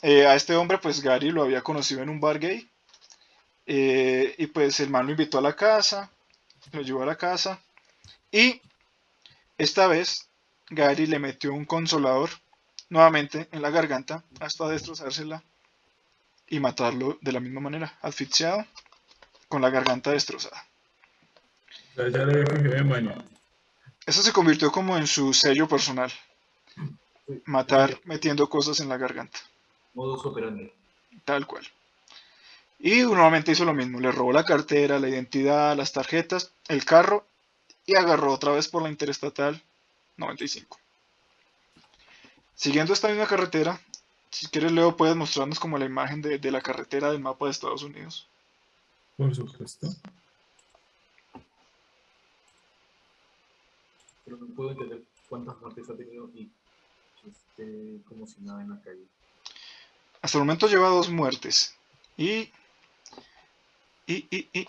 Eh, 0.00 0.26
a 0.26 0.34
este 0.34 0.56
hombre 0.56 0.78
pues 0.78 1.02
Gary 1.02 1.30
lo 1.30 1.42
había 1.42 1.60
conocido 1.60 2.00
en 2.00 2.08
un 2.08 2.20
bar 2.20 2.38
gay. 2.38 2.66
Eh, 3.66 4.34
y 4.38 4.46
pues 4.46 4.80
el 4.80 4.88
man 4.88 5.04
lo 5.04 5.12
invitó 5.12 5.36
a 5.36 5.42
la 5.42 5.54
casa, 5.54 6.10
lo 6.72 6.80
llevó 6.80 7.02
a 7.02 7.06
la 7.06 7.16
casa. 7.16 7.60
Y 8.30 8.62
esta 9.58 9.88
vez 9.88 10.30
Gary 10.70 11.06
le 11.06 11.18
metió 11.18 11.52
un 11.52 11.66
consolador 11.66 12.30
nuevamente 12.92 13.48
en 13.52 13.62
la 13.62 13.70
garganta 13.70 14.22
hasta 14.38 14.68
destrozársela 14.68 15.42
y 16.46 16.60
matarlo 16.60 17.16
de 17.22 17.32
la 17.32 17.40
misma 17.40 17.62
manera, 17.62 17.98
asfixiado, 18.02 18.66
con 19.48 19.62
la 19.62 19.70
garganta 19.70 20.10
destrozada. 20.10 20.62
Ya 21.96 22.24
le. 22.26 22.44
Eso 24.04 24.22
se 24.22 24.32
convirtió 24.32 24.70
como 24.70 24.98
en 24.98 25.06
su 25.06 25.32
sello 25.32 25.66
personal, 25.66 26.12
matar 27.46 27.98
metiendo 28.04 28.46
cosas 28.50 28.78
en 28.80 28.90
la 28.90 28.98
garganta, 28.98 29.38
Modus 29.94 30.26
operandi. 30.26 30.70
tal 31.24 31.46
cual. 31.46 31.66
Y 32.78 33.02
nuevamente 33.02 33.52
hizo 33.52 33.64
lo 33.64 33.72
mismo, 33.72 34.00
le 34.00 34.12
robó 34.12 34.32
la 34.32 34.44
cartera, 34.44 34.98
la 34.98 35.08
identidad, 35.08 35.74
las 35.76 35.92
tarjetas, 35.92 36.52
el 36.68 36.84
carro 36.84 37.26
y 37.86 37.96
agarró 37.96 38.34
otra 38.34 38.52
vez 38.52 38.68
por 38.68 38.82
la 38.82 38.90
interestatal 38.90 39.62
95. 40.18 40.78
Siguiendo 42.54 42.92
esta 42.92 43.08
misma 43.08 43.26
carretera, 43.26 43.80
si 44.30 44.46
quieres 44.46 44.72
Leo 44.72 44.96
puedes 44.96 45.16
mostrarnos 45.16 45.58
como 45.58 45.78
la 45.78 45.84
imagen 45.84 46.22
de, 46.22 46.38
de 46.38 46.50
la 46.50 46.60
carretera 46.60 47.10
del 47.10 47.20
mapa 47.20 47.46
de 47.46 47.50
Estados 47.50 47.82
Unidos. 47.82 48.26
Por 49.16 49.34
supuesto. 49.34 49.88
Pero 54.24 54.36
no 54.36 54.46
puedo 54.54 54.70
entender 54.70 55.02
cuántas 55.28 55.60
muertes 55.60 55.90
ha 55.90 55.96
tenido 55.96 56.30
y 56.34 56.50
este, 57.26 58.00
como 58.08 58.26
si 58.26 58.40
nada 58.40 58.62
en 58.62 58.70
la 58.70 58.80
calle. 58.80 59.04
Hasta 60.22 60.38
el 60.38 60.44
momento 60.44 60.68
lleva 60.68 60.88
dos 60.88 61.08
muertes. 61.10 61.74
Y. 62.16 62.50
Y, 64.06 64.26
y, 64.30 64.48
y. 64.52 64.68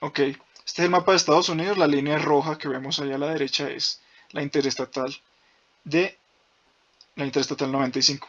Ok. 0.00 0.18
Este 0.18 0.42
es 0.64 0.78
el 0.78 0.90
mapa 0.90 1.12
de 1.12 1.16
Estados 1.16 1.48
Unidos. 1.48 1.78
La 1.78 1.86
línea 1.86 2.18
roja 2.18 2.58
que 2.58 2.68
vemos 2.68 2.98
allá 3.00 3.14
a 3.14 3.18
la 3.18 3.32
derecha 3.32 3.70
es 3.70 4.00
la 4.30 4.42
interestatal 4.42 5.16
de 5.84 6.16
la 7.16 7.24
interestatal 7.24 7.70
95. 7.72 8.28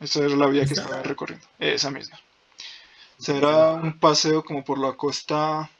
Esa 0.00 0.20
era 0.24 0.36
la 0.36 0.46
vía 0.46 0.64
que 0.66 0.74
estaba 0.74 1.02
recorriendo. 1.02 1.46
Esa 1.58 1.90
misma. 1.90 2.18
Será 3.18 3.72
un 3.74 3.98
paseo 4.00 4.42
como 4.44 4.64
por 4.64 4.78
la 4.78 4.94
costa. 4.94 5.70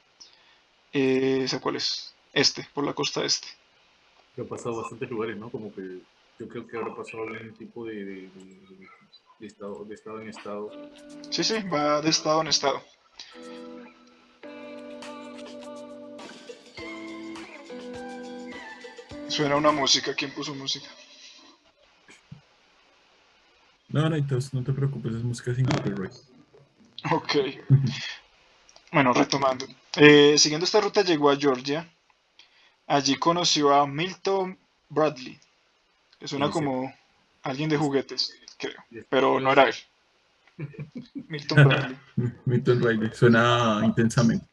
Eh, 0.93 1.41
¿esa 1.43 1.59
cuál 1.59 1.75
es? 1.77 2.13
Este, 2.31 2.67
por 2.73 2.85
la 2.85 2.93
costa 2.93 3.23
este. 3.25 3.47
Que 4.35 4.41
ha 4.41 4.45
pasado 4.45 4.77
bastantes 4.77 5.09
lugares, 5.09 5.35
¿no? 5.37 5.49
Como 5.49 5.73
que 5.73 5.99
yo 6.39 6.47
creo 6.47 6.65
que 6.67 6.77
habrá 6.77 6.95
pasado 6.95 7.23
algún 7.23 7.53
tipo 7.55 7.85
de, 7.85 7.95
de, 7.95 8.15
de- 8.29 8.87
de 9.39 9.47
estado, 9.47 9.83
de 9.83 9.95
estado 9.95 10.21
en 10.21 10.29
estado. 10.29 10.71
Sí, 11.29 11.43
sí, 11.43 11.55
va 11.63 12.01
de 12.01 12.09
estado 12.09 12.41
en 12.41 12.47
estado. 12.47 12.81
Suena 19.27 19.55
una 19.55 19.71
música. 19.71 20.13
¿Quién 20.15 20.31
puso 20.31 20.53
música? 20.55 20.87
No, 23.93 24.09
no, 24.09 24.15
entonces 24.15 24.53
no 24.53 24.63
te 24.63 24.73
preocupes, 24.73 25.13
es 25.13 25.23
música 25.23 25.53
sin 25.55 25.65
copyright. 25.65 26.13
Ok. 27.11 27.35
Bueno, 28.91 29.11
retomando. 29.11 29.65
Eh, 29.95 30.35
siguiendo 30.37 30.65
esta 30.65 30.79
ruta 30.79 31.01
llegó 31.01 31.31
a 31.31 31.35
Georgia. 31.35 31.91
Allí 32.85 33.15
conoció 33.15 33.73
a 33.73 33.87
Milton 33.87 34.55
Bradley. 34.87 35.39
Que 36.19 36.27
suena 36.27 36.51
como 36.51 36.93
alguien 37.41 37.69
de 37.71 37.77
juguetes, 37.77 38.39
creo. 38.55 38.75
Pero 39.09 39.39
no 39.39 39.51
era 39.51 39.63
él. 39.63 39.75
Milton 41.27 41.67
Bradley. 41.67 41.97
Milton 42.45 42.83
Riley, 42.83 43.09
suena 43.15 43.81
intensamente. 43.83 44.45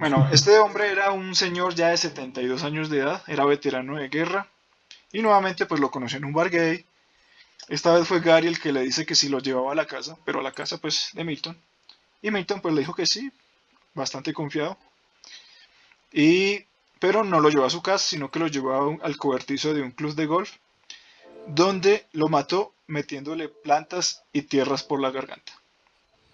Bueno, 0.00 0.28
este 0.32 0.58
hombre 0.58 0.90
era 0.90 1.12
un 1.12 1.36
señor 1.36 1.76
ya 1.76 1.90
de 1.90 1.98
72 1.98 2.64
años 2.64 2.90
de 2.90 2.98
edad, 2.98 3.22
era 3.28 3.44
veterano 3.44 3.96
de 3.96 4.08
guerra 4.08 4.48
y 5.12 5.22
nuevamente 5.22 5.66
pues 5.66 5.80
lo 5.80 5.92
conoció 5.92 6.18
en 6.18 6.24
un 6.24 6.32
bar 6.32 6.50
gay. 6.50 6.84
Esta 7.72 7.94
vez 7.94 8.06
fue 8.06 8.20
Gary 8.20 8.48
el 8.48 8.60
que 8.60 8.70
le 8.70 8.82
dice 8.82 9.06
que 9.06 9.14
si 9.14 9.30
lo 9.30 9.38
llevaba 9.38 9.72
a 9.72 9.74
la 9.74 9.86
casa, 9.86 10.18
pero 10.26 10.40
a 10.40 10.42
la 10.42 10.52
casa 10.52 10.76
pues 10.76 11.08
de 11.14 11.24
Milton. 11.24 11.56
Y 12.20 12.30
Milton 12.30 12.60
pues 12.60 12.74
le 12.74 12.80
dijo 12.80 12.94
que 12.94 13.06
sí, 13.06 13.32
bastante 13.94 14.34
confiado. 14.34 14.76
Y 16.12 16.66
pero 17.00 17.24
no 17.24 17.40
lo 17.40 17.48
llevó 17.48 17.64
a 17.64 17.70
su 17.70 17.80
casa, 17.80 18.06
sino 18.06 18.30
que 18.30 18.40
lo 18.40 18.48
llevó 18.48 18.98
al 19.02 19.16
cobertizo 19.16 19.72
de 19.72 19.80
un 19.80 19.92
club 19.92 20.14
de 20.14 20.26
golf, 20.26 20.52
donde 21.46 22.04
lo 22.12 22.28
mató 22.28 22.74
metiéndole 22.88 23.48
plantas 23.48 24.22
y 24.34 24.42
tierras 24.42 24.82
por 24.82 25.00
la 25.00 25.10
garganta. 25.10 25.54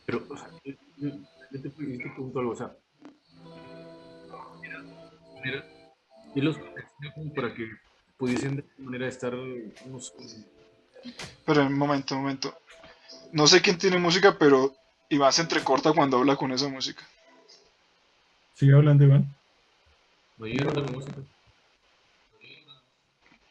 Pero, 0.06 0.26
o 0.28 0.36
sea, 0.36 0.48
pregunto 1.76 2.40
algo, 2.40 2.50
o 2.50 2.56
sea, 2.56 2.76
era, 4.64 4.82
era, 5.44 5.64
y 6.34 6.40
los 6.40 6.56
para 7.36 7.54
que 7.54 7.70
pudiesen 8.16 8.56
de 8.56 8.62
alguna 8.62 8.90
manera 8.90 9.06
estar 9.06 9.36
unos, 9.36 10.12
Pero 11.44 11.66
un 11.66 11.76
momento, 11.78 12.14
un 12.14 12.22
momento. 12.22 12.54
No 13.32 13.46
sé 13.46 13.60
quién 13.60 13.78
tiene 13.78 13.98
música, 13.98 14.36
pero 14.38 14.74
Iván 15.08 15.32
se 15.32 15.42
entrecorta 15.42 15.92
cuando 15.92 16.18
habla 16.18 16.36
con 16.36 16.52
esa 16.52 16.68
música. 16.68 17.02
Sigue 18.54 18.74
hablando, 18.74 19.04
Iván. 19.04 19.34
no 20.38 20.46
llegaron 20.46 20.78
a 20.78 20.80
la 20.80 20.92
música. 20.92 21.16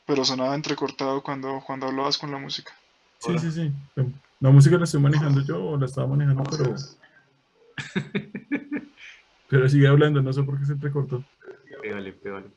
Pero 0.05 0.23
sonaba 0.25 0.55
entrecortado 0.55 1.21
cuando, 1.21 1.61
cuando 1.65 1.87
hablabas 1.87 2.17
con 2.17 2.31
la 2.31 2.37
música. 2.37 2.73
Sí, 3.19 3.31
Hola. 3.31 3.39
sí, 3.39 3.51
sí. 3.51 3.71
La 4.39 4.51
música 4.51 4.77
la 4.77 4.85
estoy 4.85 5.01
manejando 5.01 5.41
yo 5.41 5.63
o 5.63 5.77
la 5.77 5.85
estaba 5.85 6.07
manejando, 6.07 6.43
pero. 6.49 6.75
Pero 9.49 9.69
sigue 9.69 9.87
hablando, 9.87 10.21
no 10.21 10.33
sé 10.33 10.43
por 10.43 10.59
qué 10.59 10.65
se 10.65 10.73
entrecortó. 10.73 11.23
Pégale, 11.81 12.11
pégale. 12.13 12.47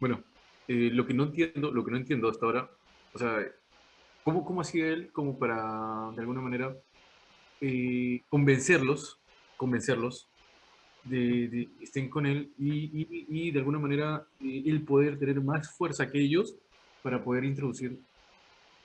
Bueno, 0.00 0.22
eh, 0.68 0.90
lo 0.92 1.06
que 1.06 1.12
no 1.12 1.24
entiendo, 1.24 1.70
lo 1.70 1.84
que 1.84 1.90
no 1.90 1.98
entiendo 1.98 2.30
hasta 2.30 2.46
ahora, 2.46 2.70
o 3.12 3.18
sea, 3.18 3.40
¿cómo, 4.24 4.44
cómo 4.44 4.62
hacía 4.62 4.88
él 4.88 5.12
como 5.12 5.38
para, 5.38 6.10
de 6.14 6.20
alguna 6.20 6.40
manera, 6.40 6.74
eh, 7.60 8.24
convencerlos, 8.28 9.20
convencerlos 9.56 10.30
de, 11.02 11.48
de 11.48 11.68
estén 11.80 12.08
con 12.10 12.26
él 12.26 12.52
y, 12.58 13.02
y- 13.02 13.26
y 13.48 13.50
de 13.52 13.58
alguna 13.58 13.78
manera 13.78 14.26
eh, 14.40 14.62
él 14.66 14.84
poder 14.84 15.18
tener 15.18 15.40
más 15.42 15.76
fuerza 15.76 16.10
que 16.10 16.20
ellos 16.20 16.56
para 17.02 17.22
poder 17.22 17.44
introducir 17.44 18.00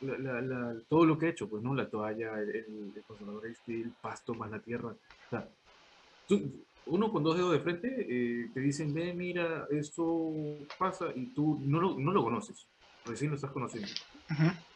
la- 0.02 0.18
la- 0.18 0.42
la- 0.42 0.82
todo 0.88 1.06
lo 1.06 1.18
que 1.18 1.28
ha 1.28 1.30
hecho, 1.30 1.50
pues, 1.50 1.64
¿no? 1.64 1.74
La 1.74 1.90
toalla, 1.90 2.40
el, 2.40 2.50
el, 2.56 2.94
el 2.96 3.04
consolador 3.06 3.48
este, 3.48 3.82
el 3.82 3.94
pasto 3.96 4.36
más 4.36 4.52
la 4.52 4.62
tierra. 4.62 4.90
O 4.92 5.30
sea, 5.30 5.50
tú- 6.28 6.66
uno 6.86 7.12
con 7.12 7.24
dos 7.24 7.36
dedos 7.38 7.52
de 7.54 7.60
frente 7.60 7.88
eh, 8.10 8.50
te 8.54 8.60
dicen, 8.60 8.94
ve, 8.94 9.14
mira, 9.14 9.68
esto 9.72 10.34
pasa 10.78 11.08
y 11.16 11.28
tú 11.34 11.62
no 11.66 11.80
lo, 11.80 12.00
no 12.00 12.12
lo 12.12 12.24
conoces, 12.24 12.68
recién 13.06 13.30
lo 13.30 13.36
estás 13.36 13.52
conociendo. 13.52 13.90
Ujú. 14.32 14.69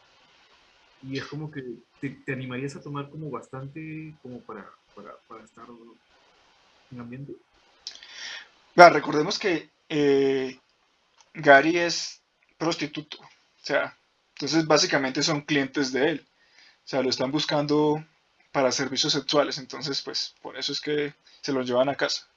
Y 1.05 1.17
es 1.17 1.25
como 1.25 1.51
que 1.51 1.63
te, 1.99 2.09
te 2.09 2.33
animarías 2.33 2.75
a 2.75 2.81
tomar 2.81 3.09
como 3.09 3.29
bastante 3.29 4.13
como 4.21 4.39
para, 4.41 4.69
para, 4.95 5.15
para 5.27 5.43
estar 5.43 5.65
en 6.91 6.99
ambiente. 6.99 7.33
Vea, 8.75 8.89
recordemos 8.89 9.37
que 9.37 9.69
eh, 9.89 10.59
Gary 11.33 11.77
es 11.77 12.21
prostituto. 12.57 13.17
O 13.19 13.65
sea, 13.65 13.97
entonces 14.35 14.65
básicamente 14.65 15.21
son 15.21 15.41
clientes 15.41 15.91
de 15.91 16.09
él. 16.09 16.25
O 16.85 16.87
sea, 16.87 17.01
lo 17.01 17.09
están 17.09 17.31
buscando 17.31 18.03
para 18.51 18.71
servicios 18.71 19.13
sexuales. 19.13 19.57
Entonces, 19.57 20.01
pues, 20.01 20.35
por 20.41 20.57
eso 20.57 20.71
es 20.71 20.81
que 20.81 21.13
se 21.41 21.51
los 21.53 21.67
llevan 21.67 21.89
a 21.89 21.95
casa. 21.95 22.27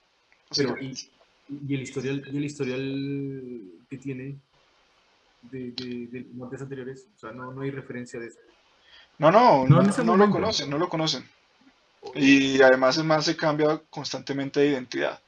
Pero, 0.57 0.77
y 0.81 1.75
el 1.75 1.83
historial, 1.83 2.23
y 2.33 2.37
el 2.37 2.45
historial 2.45 3.63
que 3.89 3.99
tiene 3.99 4.37
de, 5.51 5.73
de, 5.73 6.07
de 6.07 6.27
muertes 6.33 6.63
anteriores, 6.63 7.07
o 7.15 7.19
sea, 7.19 7.33
no, 7.33 7.53
no 7.53 7.63
hay 7.63 7.71
referencia 7.71 8.21
de 8.21 8.29
eso. 8.29 8.39
No, 9.19 9.31
no, 9.31 9.67
No 9.67 9.83
no, 9.83 10.17
lo 10.17 10.31
conocen, 10.31 10.69
no 10.71 10.79
lo 10.79 10.89
conocen. 10.89 11.29
Y 12.15 12.63
además 12.63 12.99
el 12.99 13.05
man 13.05 13.23
se 13.23 13.37
cambia 13.37 13.81
constantemente 13.91 14.61
de 14.61 14.69
identidad. 14.69 15.21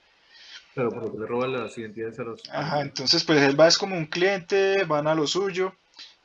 Claro, 0.74 0.90
porque 0.90 1.18
le 1.18 1.26
roban 1.26 1.52
las 1.52 1.76
identidades 1.76 2.18
a 2.20 2.22
los... 2.24 2.42
Ajá, 2.50 2.82
entonces 2.82 3.24
pues 3.24 3.40
él 3.42 3.58
va 3.58 3.66
es 3.66 3.78
como 3.78 3.96
un 3.96 4.06
cliente, 4.06 4.84
van 4.84 5.08
a 5.08 5.14
lo 5.14 5.26
suyo 5.26 5.74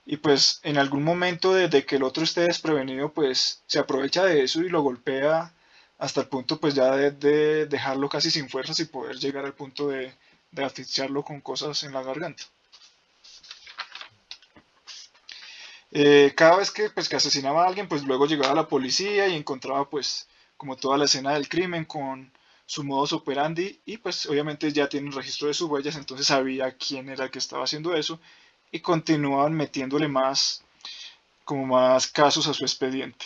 y 0.05 0.17
pues 0.17 0.59
en 0.63 0.77
algún 0.77 1.03
momento 1.03 1.53
desde 1.53 1.85
que 1.85 1.95
el 1.95 2.03
otro 2.03 2.23
esté 2.23 2.41
desprevenido 2.41 3.11
pues 3.13 3.63
se 3.65 3.79
aprovecha 3.79 4.25
de 4.25 4.43
eso 4.43 4.61
y 4.61 4.69
lo 4.69 4.81
golpea 4.81 5.53
hasta 5.97 6.21
el 6.21 6.27
punto 6.27 6.59
pues 6.59 6.75
ya 6.75 6.95
de, 6.95 7.11
de 7.11 7.65
dejarlo 7.65 8.09
casi 8.09 8.29
sin 8.29 8.49
fuerzas 8.49 8.79
y 8.79 8.85
poder 8.85 9.15
llegar 9.15 9.45
al 9.45 9.53
punto 9.53 9.87
de, 9.87 10.13
de 10.51 10.63
asfixiarlo 10.63 11.23
con 11.23 11.41
cosas 11.41 11.83
en 11.83 11.93
la 11.93 12.03
garganta. 12.03 12.43
Eh, 15.93 16.33
cada 16.35 16.57
vez 16.57 16.71
que 16.71 16.89
pues 16.89 17.07
que 17.07 17.15
asesinaba 17.15 17.63
a 17.63 17.67
alguien 17.67 17.87
pues 17.87 18.03
luego 18.03 18.25
llegaba 18.25 18.53
la 18.55 18.67
policía 18.67 19.27
y 19.27 19.35
encontraba 19.35 19.89
pues 19.89 20.27
como 20.57 20.75
toda 20.75 20.97
la 20.97 21.05
escena 21.05 21.33
del 21.33 21.47
crimen 21.47 21.85
con 21.85 22.31
su 22.65 22.83
modus 22.83 23.13
operandi 23.13 23.79
y 23.85 23.97
pues 23.97 24.25
obviamente 24.25 24.71
ya 24.73 24.89
tienen 24.89 25.11
registro 25.11 25.47
de 25.47 25.53
sus 25.53 25.69
huellas, 25.69 25.95
entonces 25.95 26.27
sabía 26.27 26.75
quién 26.77 27.09
era 27.09 27.25
el 27.25 27.31
que 27.31 27.39
estaba 27.39 27.63
haciendo 27.65 27.93
eso 27.95 28.19
y 28.71 28.79
continuaban 28.79 29.53
metiéndole 29.53 30.07
más, 30.07 30.63
como 31.45 31.65
más 31.67 32.07
casos 32.07 32.47
a 32.47 32.53
su 32.55 32.63
expediente. 32.65 33.25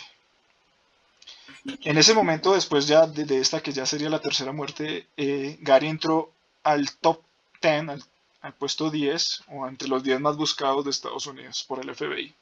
En 1.84 1.96
ese 1.98 2.14
momento, 2.14 2.52
después 2.54 2.86
ya 2.88 3.06
de, 3.06 3.24
de 3.24 3.38
esta 3.38 3.60
que 3.62 3.72
ya 3.72 3.86
sería 3.86 4.10
la 4.10 4.20
tercera 4.20 4.52
muerte, 4.52 5.06
eh, 5.16 5.56
Gary 5.60 5.86
entró 5.88 6.32
al 6.62 6.90
top 6.98 7.22
10, 7.62 7.88
al, 7.88 8.02
al 8.40 8.54
puesto 8.54 8.90
10 8.90 9.42
o 9.48 9.66
entre 9.68 9.88
los 9.88 10.02
10 10.02 10.20
más 10.20 10.36
buscados 10.36 10.84
de 10.84 10.90
Estados 10.90 11.26
Unidos 11.26 11.64
por 11.66 11.80
el 11.80 11.90
FBI. 11.90 12.34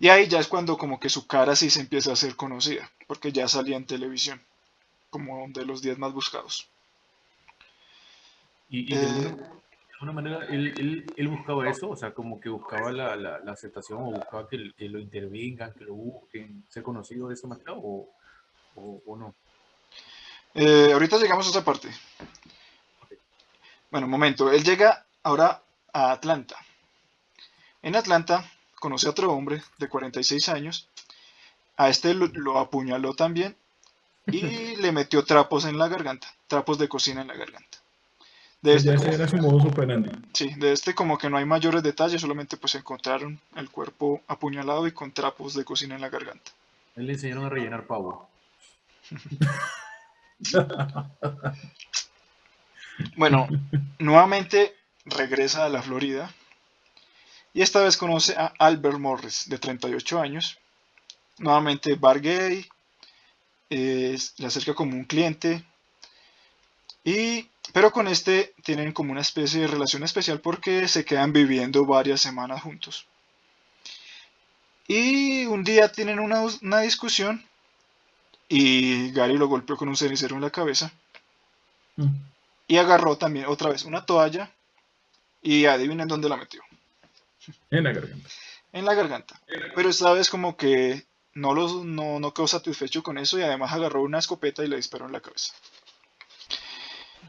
Y 0.00 0.08
ahí 0.08 0.28
ya 0.28 0.40
es 0.40 0.48
cuando 0.48 0.76
como 0.78 0.98
que 1.00 1.08
su 1.08 1.26
cara 1.26 1.54
sí 1.56 1.70
se 1.70 1.80
empieza 1.80 2.10
a 2.10 2.14
hacer 2.14 2.36
conocida, 2.36 2.90
porque 3.06 3.32
ya 3.32 3.48
salía 3.48 3.76
en 3.76 3.86
televisión 3.86 4.42
como 5.10 5.46
de 5.50 5.64
los 5.66 5.82
10 5.82 5.98
más 5.98 6.12
buscados. 6.12 6.68
Y, 8.68 8.92
y 8.92 8.96
de, 8.98 9.06
Eh, 9.06 9.08
alguna, 9.08 9.36
de 9.36 9.92
alguna 9.94 10.12
manera 10.12 10.46
él, 10.46 10.74
él, 10.78 11.06
él 11.16 11.28
buscaba 11.28 11.68
eso, 11.68 11.90
o 11.90 11.96
sea, 11.96 12.12
como 12.14 12.40
que 12.40 12.48
buscaba 12.48 12.92
la, 12.92 13.16
la, 13.16 13.38
la 13.40 13.52
aceptación 13.52 14.00
o 14.02 14.12
buscaba 14.12 14.48
que, 14.48 14.72
que 14.76 14.88
lo 14.88 14.98
intervengan, 14.98 15.72
que 15.74 15.84
lo 15.84 15.94
busquen, 15.94 16.64
ser 16.68 16.82
conocido 16.82 17.28
de 17.28 17.34
esa 17.34 17.46
manera 17.48 17.72
o, 17.74 18.08
o, 18.76 19.02
o 19.06 19.16
no. 19.16 19.34
Eh, 20.54 20.90
ahorita 20.92 21.18
llegamos 21.18 21.46
a 21.46 21.50
esa 21.50 21.64
parte. 21.64 21.88
Bueno, 23.90 24.06
un 24.06 24.10
momento. 24.10 24.50
Él 24.50 24.64
llega 24.64 25.06
ahora 25.22 25.62
a 25.92 26.12
Atlanta. 26.12 26.56
En 27.82 27.96
Atlanta 27.96 28.44
conoce 28.80 29.06
a 29.06 29.10
otro 29.10 29.32
hombre 29.32 29.62
de 29.78 29.88
46 29.88 30.48
años. 30.48 30.88
A 31.76 31.88
este 31.88 32.14
lo, 32.14 32.26
lo 32.26 32.58
apuñaló 32.58 33.14
también 33.14 33.56
y 34.26 34.42
le 34.76 34.92
metió 34.92 35.24
trapos 35.24 35.64
en 35.64 35.78
la 35.78 35.88
garganta, 35.88 36.28
trapos 36.46 36.78
de 36.78 36.88
cocina 36.88 37.22
en 37.22 37.28
la 37.28 37.34
garganta. 37.34 37.78
De 38.60 38.72
Pues 38.72 38.82
ya 38.82 38.94
este, 38.94 39.14
era 39.14 39.28
su 39.28 39.36
modus 39.36 39.66
operandi. 39.66 40.10
sí, 40.32 40.52
de 40.56 40.72
este 40.72 40.92
como 40.94 41.16
que 41.16 41.30
no 41.30 41.36
hay 41.36 41.44
mayores 41.44 41.82
detalles, 41.82 42.20
solamente 42.20 42.56
pues 42.56 42.74
encontraron 42.74 43.40
el 43.54 43.70
cuerpo 43.70 44.20
apuñalado 44.26 44.88
y 44.88 44.92
con 44.92 45.12
trapos 45.12 45.54
de 45.54 45.64
cocina 45.64 45.94
en 45.94 46.00
la 46.00 46.08
garganta. 46.08 46.50
Él 46.96 47.06
le 47.06 47.12
enseñaron 47.12 47.44
a 47.44 47.48
rellenar 47.48 47.86
pavo. 47.86 48.28
Bueno, 53.16 53.46
nuevamente 53.98 54.74
regresa 55.04 55.64
a 55.64 55.68
la 55.68 55.82
Florida 55.82 56.32
y 57.54 57.62
esta 57.62 57.82
vez 57.82 57.96
conoce 57.96 58.36
a 58.36 58.52
Albert 58.58 58.98
Morris, 58.98 59.48
de 59.48 59.58
38 59.58 60.20
años. 60.20 60.58
Nuevamente 61.38 61.94
bar 61.94 62.20
gay, 62.20 62.66
eh, 63.70 64.18
le 64.38 64.46
acerca 64.46 64.74
como 64.74 64.96
un 64.96 65.04
cliente, 65.04 65.64
y, 67.04 67.48
pero 67.72 67.90
con 67.90 68.06
este 68.06 68.54
tienen 68.62 68.92
como 68.92 69.12
una 69.12 69.22
especie 69.22 69.62
de 69.62 69.66
relación 69.66 70.02
especial 70.02 70.40
porque 70.40 70.88
se 70.88 71.04
quedan 71.04 71.32
viviendo 71.32 71.86
varias 71.86 72.20
semanas 72.20 72.62
juntos. 72.62 73.06
Y 74.86 75.46
un 75.46 75.64
día 75.64 75.90
tienen 75.90 76.18
una, 76.18 76.42
una 76.62 76.80
discusión 76.80 77.44
y 78.48 79.10
Gary 79.12 79.36
lo 79.36 79.48
golpeó 79.48 79.76
con 79.76 79.88
un 79.88 79.96
cenicero 79.96 80.36
en 80.36 80.42
la 80.42 80.50
cabeza. 80.50 80.92
Mm. 81.96 82.14
Y 82.66 82.76
agarró 82.76 83.16
también 83.16 83.46
otra 83.46 83.70
vez 83.70 83.84
una 83.84 84.04
toalla 84.04 84.50
y 85.42 85.66
adivinen 85.66 86.08
dónde 86.08 86.28
la 86.28 86.36
metió. 86.36 86.62
En 87.70 87.84
la 87.84 87.92
garganta. 87.92 88.28
En 88.72 88.84
la 88.84 88.94
garganta. 88.94 89.40
Pero 89.74 89.88
esta 89.88 90.12
vez 90.12 90.30
como 90.30 90.56
que 90.56 91.06
no, 91.34 91.54
los, 91.54 91.84
no, 91.84 92.20
no 92.20 92.34
quedó 92.34 92.46
satisfecho 92.46 93.02
con 93.02 93.18
eso 93.18 93.38
y 93.38 93.42
además 93.42 93.72
agarró 93.72 94.02
una 94.02 94.18
escopeta 94.18 94.64
y 94.64 94.68
le 94.68 94.76
disparó 94.76 95.06
en 95.06 95.12
la 95.12 95.20
cabeza. 95.20 95.54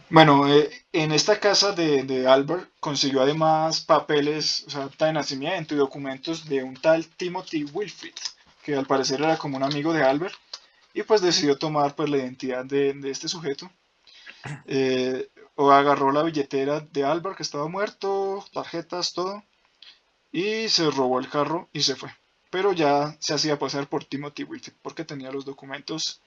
Bueno, 0.10 0.52
eh, 0.52 0.70
en 0.92 1.12
esta 1.12 1.40
casa 1.40 1.72
de, 1.72 2.04
de, 2.04 2.28
Albert 2.28 2.72
consiguió 2.80 3.22
además 3.22 3.82
papeles, 3.82 4.64
o 4.68 4.70
sea, 4.72 4.84
acta 4.86 5.06
de 5.06 5.14
nacimiento 5.14 5.76
y 5.76 5.78
documentos 5.78 6.50
de 6.50 6.64
un 6.64 6.76
tal 6.76 7.06
Timothy 7.06 7.66
Wilfrid, 7.66 8.16
que 8.64 8.76
al 8.76 8.88
parecer 8.88 9.22
era 9.22 9.38
como 9.38 9.58
un 9.58 9.64
amigo 9.64 9.94
de 9.94 10.04
Albert, 10.04 10.34
y 10.96 11.04
pues 11.04 11.22
decidió 11.22 11.58
tomar 11.60 11.96
pues 11.96 12.10
la 12.10 12.18
identidad 12.18 12.66
de, 12.66 12.94
de 12.94 13.12
este 13.12 13.28
sujeto. 13.28 13.70
Eh, 14.66 15.30
o 15.56 15.72
agarró 15.72 16.12
la 16.12 16.24
billetera 16.24 16.80
de 16.80 17.04
Albert 17.04 17.36
que 17.38 17.44
estaba 17.44 17.68
muerto, 17.68 18.44
tarjetas, 18.54 19.14
todo, 19.14 19.44
y 20.32 20.70
se 20.70 20.90
robó 20.92 21.20
el 21.20 21.30
carro 21.30 21.70
y 21.74 21.82
se 21.82 21.96
fue. 21.96 22.14
Pero 22.50 22.74
ya 22.74 23.16
se 23.20 23.34
hacía 23.34 23.60
pasar 23.60 23.88
por 23.88 24.06
Timothy 24.06 24.44
Wilfrid 24.44 24.74
porque 24.82 25.06
tenía 25.06 25.32
los 25.32 25.46
documentos 25.46 26.22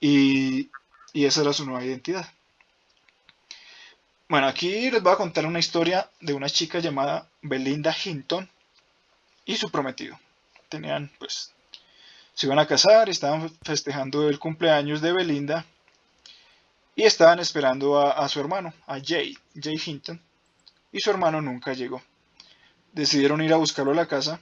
y, 0.00 0.70
y 1.12 1.24
esa 1.24 1.42
era 1.42 1.52
su 1.52 1.64
nueva 1.64 1.84
identidad. 1.84 2.26
Bueno, 4.28 4.46
aquí 4.46 4.90
les 4.90 5.02
voy 5.02 5.12
a 5.12 5.16
contar 5.16 5.44
una 5.44 5.58
historia 5.58 6.08
de 6.20 6.32
una 6.32 6.48
chica 6.48 6.78
llamada 6.78 7.28
Belinda 7.42 7.94
Hinton 8.02 8.48
y 9.44 9.56
su 9.56 9.70
prometido. 9.70 10.18
Tenían, 10.68 11.10
pues, 11.18 11.52
se 12.32 12.46
iban 12.46 12.58
a 12.58 12.66
casar, 12.66 13.10
estaban 13.10 13.50
festejando 13.62 14.28
el 14.28 14.38
cumpleaños 14.38 15.02
de 15.02 15.12
Belinda 15.12 15.66
y 16.94 17.02
estaban 17.04 17.40
esperando 17.40 18.00
a, 18.00 18.28
su 18.28 18.40
hermano, 18.40 18.72
a 18.86 18.98
Jay, 19.04 19.36
Jay 19.54 19.80
Hinton, 19.84 20.20
y 20.92 21.00
su 21.00 21.10
hermano 21.10 21.40
nunca 21.40 21.72
llegó. 21.72 22.02
Decidieron 22.92 23.42
ir 23.42 23.52
a 23.52 23.56
buscarlo 23.56 23.92
a 23.92 23.96
la 23.96 24.06
casa 24.06 24.40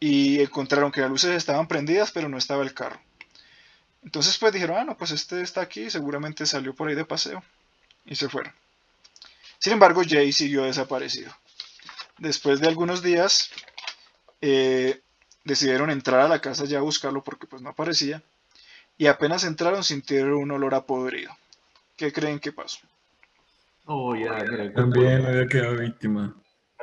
y 0.00 0.40
encontraron 0.40 0.90
que 0.90 1.00
las 1.00 1.10
luces 1.10 1.30
estaban 1.30 1.68
prendidas, 1.68 2.10
pero 2.10 2.28
no 2.28 2.38
estaba 2.38 2.62
el 2.62 2.74
carro. 2.74 3.00
Entonces 4.02 4.36
pues 4.38 4.52
dijeron, 4.52 4.76
ah, 4.78 4.84
no, 4.84 4.96
pues 4.96 5.12
este 5.12 5.40
está 5.42 5.60
aquí, 5.60 5.90
seguramente 5.90 6.46
salió 6.46 6.74
por 6.74 6.88
ahí 6.88 6.94
de 6.94 7.04
paseo. 7.04 7.42
Y 8.04 8.16
se 8.16 8.28
fueron. 8.28 8.52
Sin 9.58 9.74
embargo, 9.74 10.02
Jay 10.04 10.32
siguió 10.32 10.64
desaparecido. 10.64 11.32
Después 12.18 12.60
de 12.60 12.66
algunos 12.66 13.00
días, 13.02 13.50
eh, 14.40 15.00
decidieron 15.44 15.90
entrar 15.90 16.20
a 16.20 16.28
la 16.28 16.40
casa 16.40 16.64
ya 16.64 16.78
a 16.78 16.82
buscarlo 16.82 17.22
porque 17.22 17.46
pues 17.46 17.62
no 17.62 17.70
aparecía. 17.70 18.22
Y 18.98 19.06
apenas 19.06 19.44
entraron 19.44 19.84
sintieron 19.84 20.34
un 20.34 20.50
olor 20.50 20.74
a 20.74 20.84
podrido. 20.84 21.36
¿Qué 21.96 22.12
creen 22.12 22.40
que 22.40 22.52
pasó? 22.52 22.80
Oh, 23.84 24.16
ya, 24.16 24.34
mira, 24.50 24.72
También 24.72 25.24
había 25.24 25.46
quedado 25.46 25.76
víctima. 25.76 26.34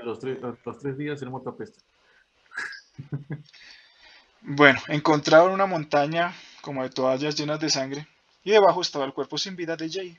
A 0.02 0.06
los 0.06 0.20
tres, 0.20 0.40
los 0.42 0.80
tres 0.80 0.98
días 0.98 1.22
el 1.22 1.30
motopesta. 1.30 1.82
bueno, 4.42 4.80
encontraron 4.88 5.52
una 5.52 5.66
montaña 5.66 6.34
como 6.62 6.84
de 6.84 6.90
toallas 6.90 7.36
llenas 7.36 7.60
de 7.60 7.70
sangre 7.70 8.08
y 8.44 8.52
debajo 8.52 8.82
estaba 8.82 9.06
el 9.06 9.14
cuerpo 9.14 9.38
sin 9.38 9.56
vida 9.56 9.76
de 9.76 9.90
Jay. 9.90 10.18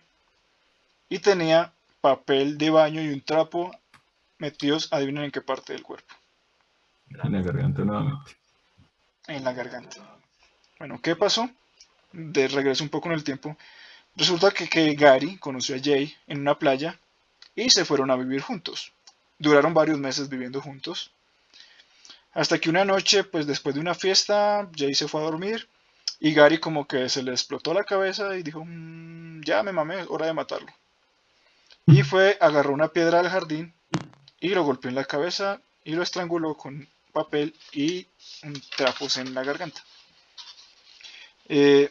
Y 1.08 1.18
tenía 1.18 1.72
papel 2.00 2.58
de 2.58 2.70
baño 2.70 3.02
y 3.02 3.08
un 3.08 3.20
trapo 3.20 3.70
metidos, 4.38 4.88
adivinen 4.92 5.24
en 5.24 5.30
qué 5.30 5.40
parte 5.40 5.72
del 5.72 5.82
cuerpo. 5.82 6.14
En 7.10 7.32
la 7.32 7.42
garganta 7.42 7.84
nuevamente. 7.84 8.36
En 9.26 9.44
la 9.44 9.52
garganta. 9.52 9.96
Bueno, 10.78 11.00
¿qué 11.02 11.16
pasó? 11.16 11.50
De 12.12 12.48
regreso 12.48 12.84
un 12.84 12.90
poco 12.90 13.08
en 13.08 13.14
el 13.14 13.24
tiempo. 13.24 13.56
Resulta 14.16 14.50
que, 14.50 14.68
que 14.68 14.94
Gary 14.94 15.36
conoció 15.38 15.76
a 15.76 15.80
Jay 15.82 16.14
en 16.26 16.40
una 16.40 16.58
playa 16.58 16.98
y 17.54 17.70
se 17.70 17.84
fueron 17.84 18.10
a 18.10 18.16
vivir 18.16 18.40
juntos. 18.40 18.92
Duraron 19.40 19.72
varios 19.72 19.98
meses 19.98 20.28
viviendo 20.28 20.60
juntos. 20.60 21.12
Hasta 22.32 22.58
que 22.58 22.68
una 22.68 22.84
noche, 22.84 23.24
pues 23.24 23.46
después 23.46 23.74
de 23.74 23.80
una 23.80 23.94
fiesta, 23.94 24.68
Jay 24.76 24.94
se 24.94 25.08
fue 25.08 25.22
a 25.22 25.24
dormir 25.24 25.66
y 26.20 26.34
Gary 26.34 26.60
como 26.60 26.86
que 26.86 27.08
se 27.08 27.22
le 27.22 27.32
explotó 27.32 27.72
la 27.72 27.84
cabeza 27.84 28.36
y 28.36 28.42
dijo, 28.42 28.62
mm, 28.64 29.40
ya 29.42 29.62
me 29.62 29.72
mamé, 29.72 30.04
hora 30.08 30.26
de 30.26 30.34
matarlo. 30.34 30.70
Y 31.86 32.02
fue, 32.02 32.36
agarró 32.38 32.74
una 32.74 32.88
piedra 32.88 33.22
del 33.22 33.32
jardín 33.32 33.74
y 34.38 34.50
lo 34.50 34.62
golpeó 34.62 34.90
en 34.90 34.94
la 34.94 35.06
cabeza 35.06 35.62
y 35.84 35.92
lo 35.92 36.02
estranguló 36.02 36.54
con 36.54 36.86
papel 37.12 37.56
y 37.72 38.06
trapos 38.76 39.16
en 39.16 39.32
la 39.32 39.42
garganta. 39.42 39.82
Eh, 41.48 41.90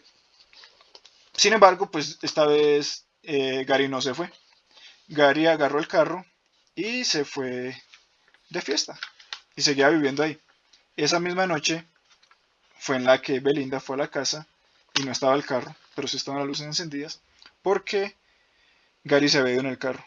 sin 1.36 1.54
embargo, 1.54 1.90
pues 1.90 2.20
esta 2.22 2.46
vez 2.46 3.06
eh, 3.24 3.66
Gary 3.68 3.90
no 3.90 4.02
se 4.02 4.14
fue. 4.14 4.32
Gary 5.08 5.48
agarró 5.48 5.80
el 5.80 5.88
carro 5.88 6.24
y 6.80 7.04
se 7.04 7.26
fue 7.26 7.76
de 8.50 8.62
fiesta 8.62 9.00
y 9.56 9.62
seguía 9.62 9.90
viviendo 9.90 10.24
ahí. 10.24 10.40
Esa 10.98 11.20
misma 11.20 11.48
noche 11.48 11.86
fue 12.80 12.98
en 12.98 13.06
la 13.06 13.22
que 13.22 13.40
Belinda 13.42 13.80
fue 13.80 13.96
a 13.96 14.00
la 14.00 14.10
casa 14.10 14.48
y 14.96 15.04
no 15.04 15.12
estaba 15.12 15.36
el 15.36 15.46
carro, 15.46 15.76
pero 15.96 16.08
sí 16.08 16.18
estaban 16.18 16.40
las 16.40 16.48
luces 16.48 16.68
encendidas, 16.68 17.22
porque 17.62 18.16
Gary 19.04 19.30
se 19.30 19.40
había 19.40 19.54
ido 19.54 19.62
en 19.62 19.68
el 19.68 19.80
carro. 19.80 20.06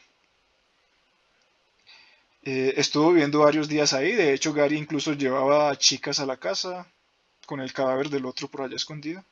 Eh, 2.45 2.75
estuvo 2.77 3.11
viviendo 3.11 3.41
varios 3.41 3.69
días 3.69 3.93
ahí, 3.95 4.13
de 4.13 4.33
hecho 4.33 4.53
Gary 4.53 4.77
incluso 4.77 5.13
llevaba 5.15 5.71
a 5.71 5.77
chicas 5.77 6.21
a 6.21 6.27
la 6.27 6.37
casa 6.37 6.87
con 7.47 7.61
el 7.61 7.73
cadáver 7.73 8.11
del 8.11 8.27
otro 8.27 8.49
por 8.49 8.63
allá 8.63 8.77
escondido. 8.77 9.25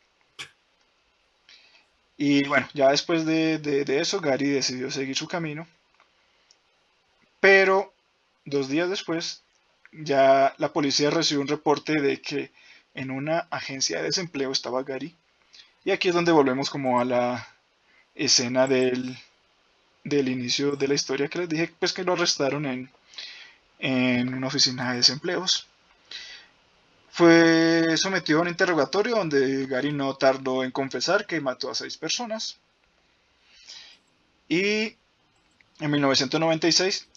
Y 2.16 2.46
bueno, 2.46 2.68
ya 2.72 2.90
después 2.90 3.24
de, 3.26 3.59
de 3.59 4.00
eso 4.00 4.20
Gary 4.20 4.48
decidió 4.50 4.90
seguir 4.92 5.16
su 5.16 5.26
camino, 5.26 5.66
pero 7.40 7.92
dos 8.44 8.68
días 8.68 8.88
después 8.88 9.42
ya 9.92 10.55
la 10.59 10.72
policía 10.72 11.11
recibió 11.11 11.40
un 11.40 11.48
reporte 11.48 12.00
de 12.00 12.20
que 12.20 12.53
en 12.94 13.11
una 13.11 13.48
agencia 13.50 13.98
de 13.98 14.05
desempleo 14.05 14.53
estaba 14.53 14.83
Gary. 14.83 15.16
Y 15.85 15.90
aquí 15.90 16.09
es 16.09 16.14
donde 16.14 16.33
volvemos 16.33 16.70
como 16.70 17.00
a 17.00 17.05
la 17.05 17.48
escena 18.14 18.66
del, 18.66 19.18
del 20.05 20.29
inicio 20.29 20.76
de 20.76 20.88
la 20.88 20.94
historia 20.94 21.29
que 21.29 21.38
les 21.40 21.48
dije, 21.48 21.74
pues 21.79 21.92
que 21.92 22.05
lo 22.05 22.12
arrestaron 22.12 22.66
en, 22.66 22.90
en 23.79 24.35
una 24.35 24.48
oficina 24.48 24.90
de 24.90 24.98
desempleos. 24.98 25.66
Fue 27.11 27.96
sometido 27.96 28.38
a 28.38 28.42
un 28.42 28.48
interrogatorio 28.48 29.16
donde 29.16 29.66
Gary 29.66 29.92
no 29.92 30.14
tardó 30.14 30.64
en 30.64 30.70
confesar 30.70 31.26
que 31.26 31.40
mató 31.40 31.70
a 31.70 31.74
seis 31.74 31.96
personas. 31.96 32.59
Y 34.48 34.96
en 35.81 35.90
1996 35.90 37.09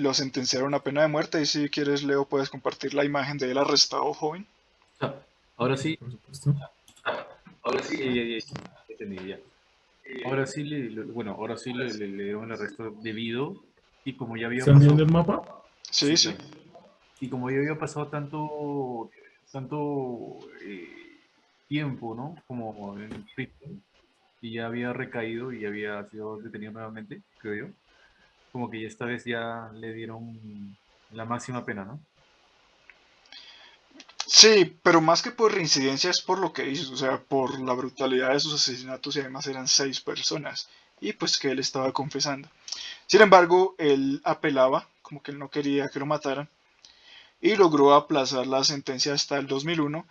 lo 0.00 0.14
sentenciaron 0.14 0.74
a 0.74 0.82
pena 0.82 1.02
de 1.02 1.08
muerte. 1.08 1.40
Y 1.40 1.46
si 1.46 1.68
quieres, 1.68 2.02
Leo, 2.02 2.24
puedes 2.24 2.50
compartir 2.50 2.94
la 2.94 3.04
imagen 3.04 3.38
de 3.38 3.50
él 3.50 3.58
arrestado 3.58 4.12
joven. 4.12 4.46
Ahora 5.56 5.76
sí. 5.76 5.98
Ahora 7.62 7.82
sí, 7.82 8.40
ya. 9.26 9.38
Ahora 10.24 10.46
sí, 10.46 10.64
le, 10.64 11.02
bueno, 11.04 11.32
ahora 11.32 11.56
sí 11.56 11.72
le, 11.72 11.92
dieron 11.92 12.44
el 12.44 12.52
arresto 12.52 12.90
debido 13.02 13.62
y 14.04 14.14
como 14.14 14.36
ya 14.36 14.46
había 14.46 14.64
pasado... 14.64 14.98
el 14.98 15.10
mapa? 15.10 15.62
Sí, 15.90 16.16
sí. 16.16 16.34
Y 17.20 17.28
como 17.28 17.50
ya 17.50 17.58
había 17.58 17.78
pasado 17.78 18.08
tanto, 18.08 19.10
tanto 19.52 20.38
eh, 20.62 20.88
tiempo, 21.68 22.14
¿no? 22.14 22.34
Como 22.46 22.98
en 22.98 23.26
y 24.42 24.54
ya 24.54 24.66
había 24.66 24.92
recaído 24.92 25.52
y 25.52 25.66
había 25.66 26.02
sido 26.08 26.38
detenido 26.38 26.72
nuevamente, 26.72 27.20
creo 27.38 27.66
yo. 27.66 27.72
Como 28.52 28.70
que 28.70 28.84
esta 28.84 29.04
vez 29.04 29.24
ya 29.24 29.70
le 29.74 29.92
dieron 29.92 30.76
la 31.12 31.24
máxima 31.24 31.64
pena, 31.64 31.84
¿no? 31.84 32.00
Sí, 34.26 34.76
pero 34.82 35.00
más 35.00 35.22
que 35.22 35.32
por 35.32 35.52
reincidencia 35.52 36.08
es 36.08 36.22
por 36.22 36.38
lo 36.38 36.52
que 36.52 36.68
hizo, 36.70 36.92
o 36.92 36.96
sea, 36.96 37.20
por 37.20 37.60
la 37.60 37.72
brutalidad 37.72 38.32
de 38.32 38.40
sus 38.40 38.54
asesinatos 38.54 39.16
y 39.16 39.20
además 39.20 39.46
eran 39.48 39.66
seis 39.66 40.00
personas 40.00 40.68
y 41.00 41.12
pues 41.14 41.38
que 41.38 41.50
él 41.50 41.58
estaba 41.58 41.92
confesando. 41.92 42.48
Sin 43.06 43.22
embargo, 43.22 43.74
él 43.78 44.20
apelaba, 44.24 44.88
como 45.02 45.22
que 45.22 45.32
él 45.32 45.38
no 45.38 45.50
quería 45.50 45.88
que 45.88 45.98
lo 45.98 46.06
mataran 46.06 46.48
y 47.40 47.56
logró 47.56 47.94
aplazar 47.94 48.46
la 48.46 48.62
sentencia 48.62 49.14
hasta 49.14 49.36
el 49.38 49.46
2001, 49.46 50.06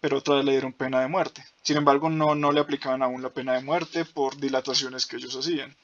pero 0.00 0.18
otra 0.18 0.36
vez 0.36 0.44
le 0.44 0.52
dieron 0.52 0.72
pena 0.72 1.00
de 1.00 1.08
muerte. 1.08 1.44
Sin 1.62 1.76
embargo, 1.76 2.10
no, 2.10 2.34
no 2.34 2.52
le 2.52 2.60
aplicaban 2.60 3.02
aún 3.02 3.22
la 3.22 3.30
pena 3.30 3.54
de 3.54 3.62
muerte 3.62 4.04
por 4.04 4.36
dilataciones 4.36 5.06
que 5.06 5.16
ellos 5.16 5.36
hacían. 5.36 5.74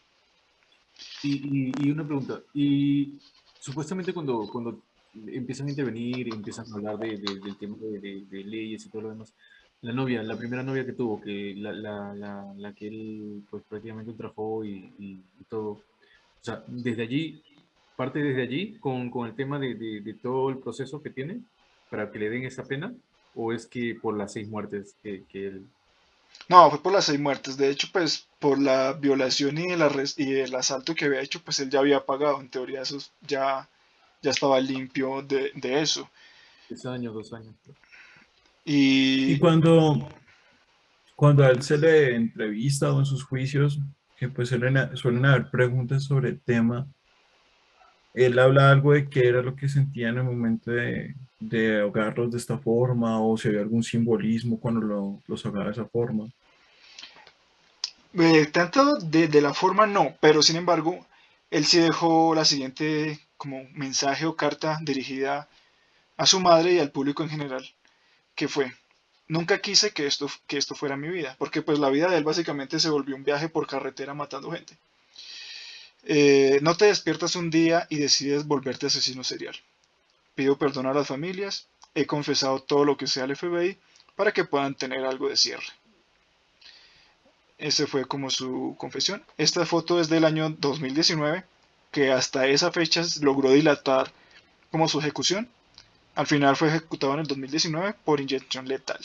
Y, 1.23 1.73
y, 1.85 1.91
una 1.91 2.05
pregunta, 2.05 2.41
y 2.55 3.19
supuestamente 3.61 4.13
cuando, 4.13 4.49
cuando 4.51 4.83
empiezan 5.27 5.67
a 5.67 5.71
intervenir 5.71 6.29
y 6.29 6.31
empiezan 6.31 6.67
a 6.73 6.77
hablar 6.77 6.99
de, 6.99 7.19
del 7.19 7.57
tema 7.57 7.77
de, 7.79 8.45
leyes 8.45 8.85
y 8.85 8.89
todo 8.89 9.03
lo 9.03 9.11
demás. 9.11 9.33
La 9.81 9.93
novia, 9.93 10.23
la 10.23 10.37
primera 10.37 10.63
novia 10.63 10.85
que 10.85 10.93
tuvo, 10.93 11.21
que 11.21 11.55
la, 11.57 11.73
la, 11.73 12.53
la, 12.57 12.73
que 12.73 12.89
él 12.89 13.45
pues 13.49 13.63
prácticamente 13.69 14.11
ultrajó 14.11 14.65
y, 14.65 14.93
y, 14.99 15.21
todo. 15.49 15.71
O 15.71 15.83
sea, 16.41 16.65
desde 16.67 17.03
allí, 17.03 17.43
parte 17.97 18.21
desde 18.21 18.43
allí 18.43 18.75
con, 18.81 19.11
con 19.11 19.29
el 19.29 19.35
tema 19.35 19.59
de, 19.59 19.75
de, 19.75 20.15
todo 20.15 20.51
el 20.51 20.59
proceso 20.59 21.01
que 21.01 21.11
tiene 21.11 21.41
para 21.91 22.11
que 22.11 22.19
le 22.19 22.29
den 22.31 22.45
esa 22.45 22.65
pena, 22.65 22.93
o 23.35 23.53
es 23.53 23.67
que 23.67 23.95
por 23.95 24.17
las 24.17 24.33
seis 24.33 24.49
muertes 24.49 24.97
que, 25.03 25.25
que 25.29 25.47
él... 25.47 25.67
No, 26.49 26.71
fue 26.71 26.83
por 26.83 26.93
las 26.93 27.05
seis 27.05 27.21
muertes. 27.21 27.57
De 27.57 27.69
hecho, 27.71 27.89
pues 27.93 28.27
por 28.39 28.59
la 28.59 28.95
violación 28.95 29.59
y 29.59 29.73
el, 29.73 29.83
y 30.17 30.33
el 30.35 30.55
asalto 30.55 30.95
que 30.95 31.05
había 31.05 31.21
hecho, 31.21 31.41
pues 31.45 31.61
él 31.61 31.71
ya 31.71 31.81
había 31.81 32.05
pagado. 32.05 32.41
En 32.41 32.49
teoría, 32.49 32.83
eso 32.83 32.99
ya 33.21 33.69
ya 34.23 34.31
estaba 34.31 34.61
limpio 34.61 35.23
de, 35.23 35.53
de 35.55 35.81
eso. 35.81 36.09
Dos 36.69 36.87
años, 36.87 37.15
dos 37.15 37.33
años. 37.33 37.55
Y, 38.65 39.33
Y 39.33 39.39
cuando, 39.39 40.09
cuando 41.17 41.45
a 41.45 41.51
él 41.51 41.63
se 41.63 41.79
le 41.79 42.15
entrevista 42.15 42.93
o 42.93 42.99
en 42.99 43.07
sus 43.07 43.25
juicios, 43.25 43.79
que 44.17 44.29
pues 44.29 44.49
suelen, 44.49 44.97
suelen 44.97 45.25
haber 45.25 45.51
preguntas 45.51 46.05
sobre 46.05 46.31
el 46.31 46.41
tema, 46.41 46.87
él 48.27 48.39
habla 48.39 48.71
algo 48.71 48.93
de 48.93 49.09
qué 49.09 49.29
era 49.29 49.43
lo 49.43 49.57
que 49.57 49.69
sentía 49.69 50.09
en 50.11 50.19
el 50.19 50.25
momento 50.25 50.71
de, 50.73 51.17
de 51.41 51.81
ahogarlos 51.81 52.31
de 52.33 52.39
esta 52.39 52.59
forma 52.59 53.21
o 53.23 53.37
si 53.37 53.49
había 53.49 53.61
algún 53.63 53.83
simbolismo 53.83 54.61
cuando 54.61 54.81
lo- 54.83 55.23
los 55.27 55.45
ahogaba 55.47 55.67
de 55.67 55.73
esa 55.73 55.89
forma. 55.89 56.27
eh, 58.15 58.47
tanto 58.47 58.97
de, 58.99 59.29
de 59.29 59.41
la 59.41 59.55
forma 59.55 59.87
no, 59.87 60.17
pero 60.21 60.43
sin 60.43 60.57
embargo, 60.57 61.07
él 61.51 61.65
sí 61.67 61.79
dejó 61.79 62.35
la 62.35 62.45
siguiente 62.45 63.19
como 63.37 63.65
mensaje 63.73 64.27
o 64.27 64.37
carta 64.37 64.79
dirigida 64.83 65.49
a 66.17 66.27
su 66.27 66.41
madre 66.41 66.75
y 66.75 66.79
al 66.81 66.93
público 66.93 67.23
en 67.23 67.31
general, 67.31 67.69
que 68.37 68.49
fue, 68.49 68.73
nunca 69.29 69.61
quise 69.61 69.93
que 69.93 70.07
esto, 70.07 70.29
que 70.47 70.59
esto 70.59 70.75
fuera 70.77 70.97
mi 70.97 71.09
vida, 71.11 71.37
porque 71.39 71.63
pues 71.63 71.79
la 71.81 71.91
vida 71.91 72.11
de 72.11 72.19
él 72.19 72.25
básicamente 72.25 72.81
se 72.81 72.91
volvió 72.91 73.17
un 73.17 73.25
viaje 73.25 73.49
por 73.49 73.67
carretera 73.69 74.15
matando 74.15 74.53
gente. 74.53 74.79
Eh, 76.11 76.59
no 76.63 76.75
te 76.75 76.87
despiertas 76.87 77.37
un 77.37 77.51
día 77.51 77.87
y 77.91 77.99
decides 77.99 78.47
volverte 78.47 78.87
asesino 78.87 79.23
serial. 79.23 79.55
Pido 80.35 80.57
perdón 80.57 80.87
a 80.87 80.95
las 80.95 81.07
familias, 81.07 81.67
he 81.95 82.07
confesado 82.07 82.61
todo 82.61 82.87
lo 82.87 82.97
que 82.97 83.07
sea 83.07 83.25
al 83.25 83.37
FBI 83.37 83.77
para 84.17 84.33
que 84.33 84.47
puedan 84.47 84.75
tener 84.75 85.05
algo 85.05 85.29
de 85.29 85.37
cierre. 85.37 85.67
Ese 87.59 87.87
fue 87.87 88.07
como 88.07 88.31
su 88.31 88.75
confesión. 88.79 89.23
Esta 89.37 89.67
foto 89.67 90.01
es 90.01 90.09
del 90.09 90.25
año 90.25 90.49
2019, 90.49 91.45
que 91.93 92.11
hasta 92.11 92.47
esa 92.47 92.73
fecha 92.73 93.03
logró 93.21 93.51
dilatar 93.51 94.11
como 94.71 94.89
su 94.89 95.01
ejecución. 95.01 95.47
Al 96.15 96.27
final 96.27 96.57
fue 96.57 96.69
ejecutado 96.69 97.13
en 97.15 97.21
el 97.21 97.27
2019 97.27 97.95
por 98.07 98.23
inyección 98.23 98.67
letal. 98.67 99.01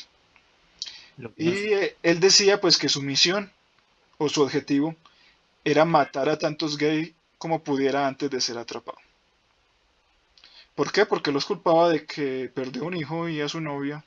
Y 1.36 1.50
eh, 1.50 1.98
él 2.02 2.22
decía 2.22 2.62
pues 2.62 2.78
que 2.78 2.88
su 2.88 3.02
misión 3.02 3.52
o 4.18 4.30
su 4.30 4.42
objetivo 4.42 4.96
era 5.63 5.86
matar 5.86 6.30
a 6.30 6.38
tantos 6.38 6.78
gays 6.78 7.13
como 7.38 7.63
pudiera 7.63 8.08
antes 8.08 8.30
de 8.30 8.41
ser 8.41 8.58
atrapado. 8.58 8.97
¿Por 10.76 10.91
qué? 10.91 11.06
Porque 11.06 11.32
los 11.32 11.45
culpaba 11.45 11.89
de 11.89 12.06
que 12.06 12.52
perdió 12.54 12.86
un 12.86 12.95
hijo 12.95 13.30
y 13.30 13.41
a 13.41 13.49
su 13.49 13.62
novia 13.62 14.04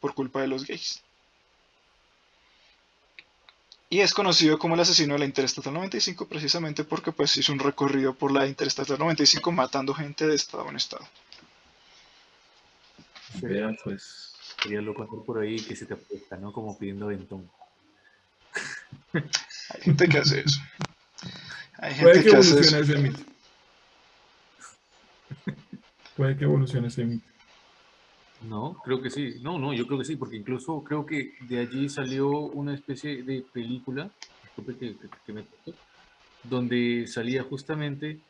por 0.00 0.14
culpa 0.14 0.40
de 0.40 0.48
los 0.48 0.66
gays. 0.66 1.02
Y 3.88 4.00
es 4.00 4.14
conocido 4.14 4.58
como 4.58 4.74
el 4.74 4.80
asesino 4.80 5.14
de 5.14 5.20
la 5.20 5.26
Interestatal 5.26 5.74
95 5.74 6.26
precisamente 6.26 6.82
porque 6.82 7.12
pues 7.12 7.36
hizo 7.36 7.52
un 7.52 7.58
recorrido 7.58 8.14
por 8.14 8.32
la 8.32 8.46
Interestatal 8.46 8.98
95 8.98 9.52
matando 9.52 9.94
gente 9.94 10.26
de 10.26 10.34
estado 10.34 10.68
en 10.68 10.76
estado. 10.76 11.06
sería, 13.38 13.66
Vea, 13.66 13.76
pues. 13.84 14.34
sería 14.62 14.80
loco 14.80 15.02
andar 15.02 15.24
por 15.24 15.40
ahí 15.40 15.60
que 15.60 15.76
se 15.76 15.86
te 15.86 15.94
apuesta, 15.94 16.36
¿no? 16.36 16.52
Como 16.52 16.78
pidiendo 16.78 17.06
ventón. 17.08 17.50
Hay 19.12 19.80
gente 19.82 20.08
que 20.08 20.18
hace 20.18 20.40
eso. 20.40 20.60
Hay 21.82 21.94
Puede 22.00 22.14
que 22.14 22.22
que 22.22 22.28
evolucione 22.30 22.80
ese 22.80 22.98
mito. 22.98 23.18
Puede 26.16 26.36
que 26.36 26.44
evolucione 26.44 26.86
ese 26.86 27.04
mito. 27.04 27.26
No, 28.42 28.74
creo 28.84 29.02
que 29.02 29.10
sí. 29.10 29.34
No, 29.42 29.58
no, 29.58 29.74
yo 29.74 29.86
creo 29.86 29.98
que 29.98 30.04
sí, 30.04 30.16
porque 30.16 30.36
incluso 30.36 30.82
creo 30.84 31.04
que 31.04 31.32
de 31.48 31.58
allí 31.58 31.88
salió 31.88 32.28
una 32.30 32.74
especie 32.74 33.22
de 33.24 33.44
película, 33.52 34.10
disculpe 34.42 34.78
que, 34.78 34.96
que- 34.98 35.08
que 35.26 35.32
me 35.32 35.44
donde 36.44 37.06
salía 37.06 37.42
justamente, 37.44 38.20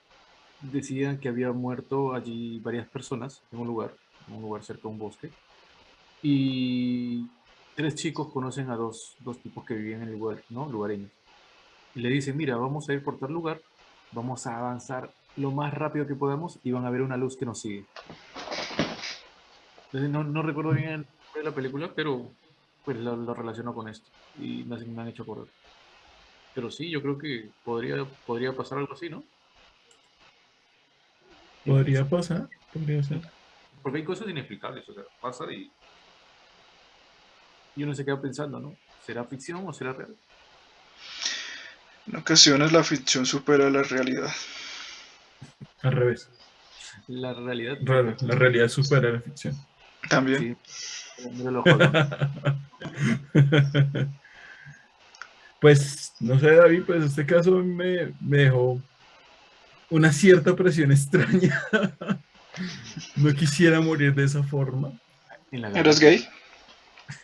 decían 0.61 1.19
que 1.19 1.29
había 1.29 1.51
muerto 1.53 2.15
allí 2.15 2.61
varias 2.61 2.89
personas 2.89 3.43
en 3.53 3.59
un 3.59 3.67
lugar, 3.67 3.95
en 4.29 4.35
un 4.35 4.43
lugar 4.43 4.63
cerca 4.65 4.83
de 4.83 4.89
un 4.89 4.99
bosque, 4.99 5.31
y 6.23 7.27
tres 7.75 7.95
chicos 7.97 8.31
conocen 8.33 8.71
a 8.71 8.77
dos, 8.77 9.17
dos 9.21 9.41
tipos 9.43 9.65
que 9.65 9.75
vivían 9.75 10.03
en 10.03 10.09
el 10.09 10.15
lugar, 10.15 10.43
¿no? 10.51 10.71
Lugareños. 10.71 11.11
Y 11.95 12.01
le 12.01 12.09
dicen, 12.09 12.37
mira, 12.37 12.57
vamos 12.57 12.89
a 12.89 12.95
ir 12.95 13.03
por 13.03 13.19
tal 13.19 13.33
lugar, 13.33 13.63
vamos 14.11 14.47
a 14.47 14.59
avanzar 14.59 15.15
lo 15.37 15.53
más 15.53 15.73
rápido 15.75 16.07
que 16.07 16.15
podamos 16.15 16.59
y 16.63 16.73
van 16.73 16.87
a 16.87 16.91
ver 16.91 17.03
una 17.03 17.17
luz 17.17 17.37
que 17.37 17.47
nos 17.47 17.61
sigue. 17.61 17.89
Entonces, 19.87 20.11
no, 20.11 20.25
no 20.25 20.43
recuerdo 20.43 20.73
bien 20.73 20.89
el 20.89 20.97
nombre 21.01 21.11
de 21.35 21.45
la 21.45 21.55
película, 21.55 21.93
pero 21.95 22.35
pues 22.85 22.97
lo, 22.97 23.17
lo 23.17 23.35
relaciono 23.35 23.75
con 23.75 23.89
esto 23.89 24.11
y 24.35 24.65
me, 24.65 24.77
han- 24.77 24.95
me 24.95 25.03
han 25.03 25.09
hecho 25.09 25.23
acordar. 25.23 25.49
Pero 26.55 26.71
sí, 26.71 26.91
yo 26.91 27.01
creo 27.03 27.19
que 27.19 27.53
podría, 27.63 28.05
podría 28.25 28.55
pasar 28.57 28.79
algo 28.79 28.93
así, 28.95 29.09
¿no? 29.09 29.25
Podría 31.65 32.09
pasar, 32.09 32.49
podría 32.73 33.03
ser. 33.03 33.21
Porque 33.83 33.99
hay 33.99 34.05
cosas 34.05 34.29
inexplicables, 34.29 34.89
o 34.89 34.95
sea, 34.95 35.05
pasa 35.21 35.53
y 35.53 35.75
y 37.75 37.85
uno 37.85 37.95
se 37.95 38.05
queda 38.05 38.21
pensando, 38.21 38.61
¿no? 38.61 38.79
¿Será 39.01 39.25
ficción 39.25 39.67
o 39.67 39.73
será 39.73 39.95
real? 39.95 40.15
En 42.07 42.17
ocasiones 42.17 42.73
la 42.73 42.83
ficción 42.83 43.27
supera 43.27 43.69
la 43.71 43.83
realidad. 43.83 44.31
Al 45.83 45.93
revés. 45.93 46.29
La 47.09 47.33
realidad. 47.35 47.77
Raro, 47.83 48.17
la 48.21 48.35
realidad 48.35 48.69
supera 48.69 49.11
la 49.11 49.21
ficción. 49.21 49.55
También. 50.09 50.57
Sí. 50.67 50.93
Pues, 55.61 56.13
no 56.19 56.41
sé, 56.41 56.57
David, 56.57 56.83
pues 56.87 57.05
este 57.05 57.25
caso 57.25 57.53
me, 57.53 58.13
me 58.21 58.39
dejó 58.39 58.83
una 59.91 60.13
cierta 60.13 60.55
presión 60.57 60.91
extraña. 60.93 61.63
No 63.17 63.33
quisiera 63.33 63.81
morir 63.81 64.15
de 64.15 64.25
esa 64.25 64.43
forma. 64.43 64.93
¿Eres 65.51 65.99
gay? 66.01 66.29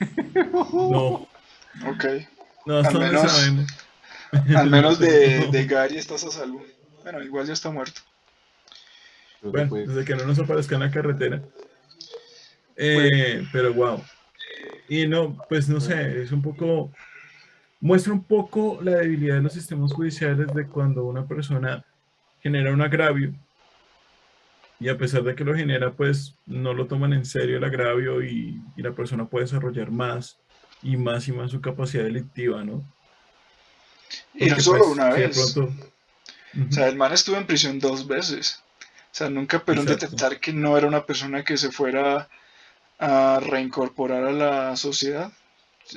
No, 0.73 1.29
Ok. 1.87 2.05
no, 2.65 2.79
hasta 2.79 2.97
Al 2.97 3.13
menos- 3.13 3.31
saben. 3.33 3.67
Al 4.57 4.71
menos 4.71 4.99
de, 4.99 5.49
de 5.51 5.67
Gary 5.67 5.97
estás 5.97 6.25
a 6.25 6.31
salvo. 6.31 6.65
Bueno, 7.03 7.23
igual 7.23 7.47
ya 7.47 7.53
está 7.53 7.71
muerto. 7.71 8.01
Que 9.41 9.49
Bueno, 9.49 9.69
puede- 9.69 9.87
desde 9.87 10.05
que 10.05 10.17
no 10.17 10.25
nos 10.27 10.39
aparezca 10.39 10.75
en 10.75 10.81
la 10.83 10.91
carretera. 10.91 11.43
Eh, 12.77 13.47
pero 13.53 13.73
wow. 13.75 14.03
Y 14.89 15.07
no, 15.07 15.37
pues 15.49 15.69
no 15.69 15.81
sé, 15.81 16.23
es 16.23 16.33
un 16.33 16.43
poco, 16.43 16.93
muestra 17.81 18.13
un 18.13 18.25
poco 18.25 18.79
la 18.83 18.93
debilidad 18.97 19.37
de 19.37 19.43
los 19.43 19.53
sistemas 19.53 19.93
judiciales 19.93 20.53
de 20.55 20.67
cuando 20.67 21.05
una 21.05 21.27
persona 21.27 21.85
genera 22.43 22.73
un 22.73 22.81
agravio 22.81 23.35
y 24.81 24.89
a 24.89 24.97
pesar 24.97 25.25
de 25.25 25.35
que 25.35 25.45
lo 25.45 25.55
genera, 25.57 25.93
pues 25.93 26.37
no 26.47 26.73
lo 26.73 26.87
toman 26.87 27.13
en 27.13 27.25
serio 27.25 27.59
el 27.59 27.65
agravio 27.65 28.23
y, 28.23 28.61
y 28.77 28.83
la 28.83 28.93
persona 28.93 29.27
puede 29.27 29.45
desarrollar 29.47 29.91
más 29.91 30.39
y 30.83 30.97
más 30.97 31.27
y 31.29 31.33
más 31.33 31.51
su 31.51 31.61
capacidad 31.61 32.05
delictiva, 32.05 32.63
¿no? 32.65 32.85
Y 34.35 34.47
no 34.47 34.61
solo 34.61 34.79
pues, 34.79 34.91
una 34.91 35.11
vez. 35.11 35.57
O 35.57 36.73
sea, 36.73 36.89
el 36.89 36.97
man 36.97 37.13
estuvo 37.13 37.37
en 37.37 37.47
prisión 37.47 37.79
dos 37.79 38.07
veces. 38.07 38.63
O 39.13 39.15
sea, 39.19 39.31
nunca 39.31 39.59
pudieron 39.59 39.87
detectar 39.87 40.39
que 40.41 40.53
no 40.53 40.77
era 40.77 40.87
una 40.87 41.05
persona 41.05 41.45
que 41.45 41.57
se 41.57 41.71
fuera 41.71 42.29
a 42.99 43.41
reincorporar 43.41 44.25
a 44.25 44.33
la 44.33 44.77
sociedad. 44.77 45.33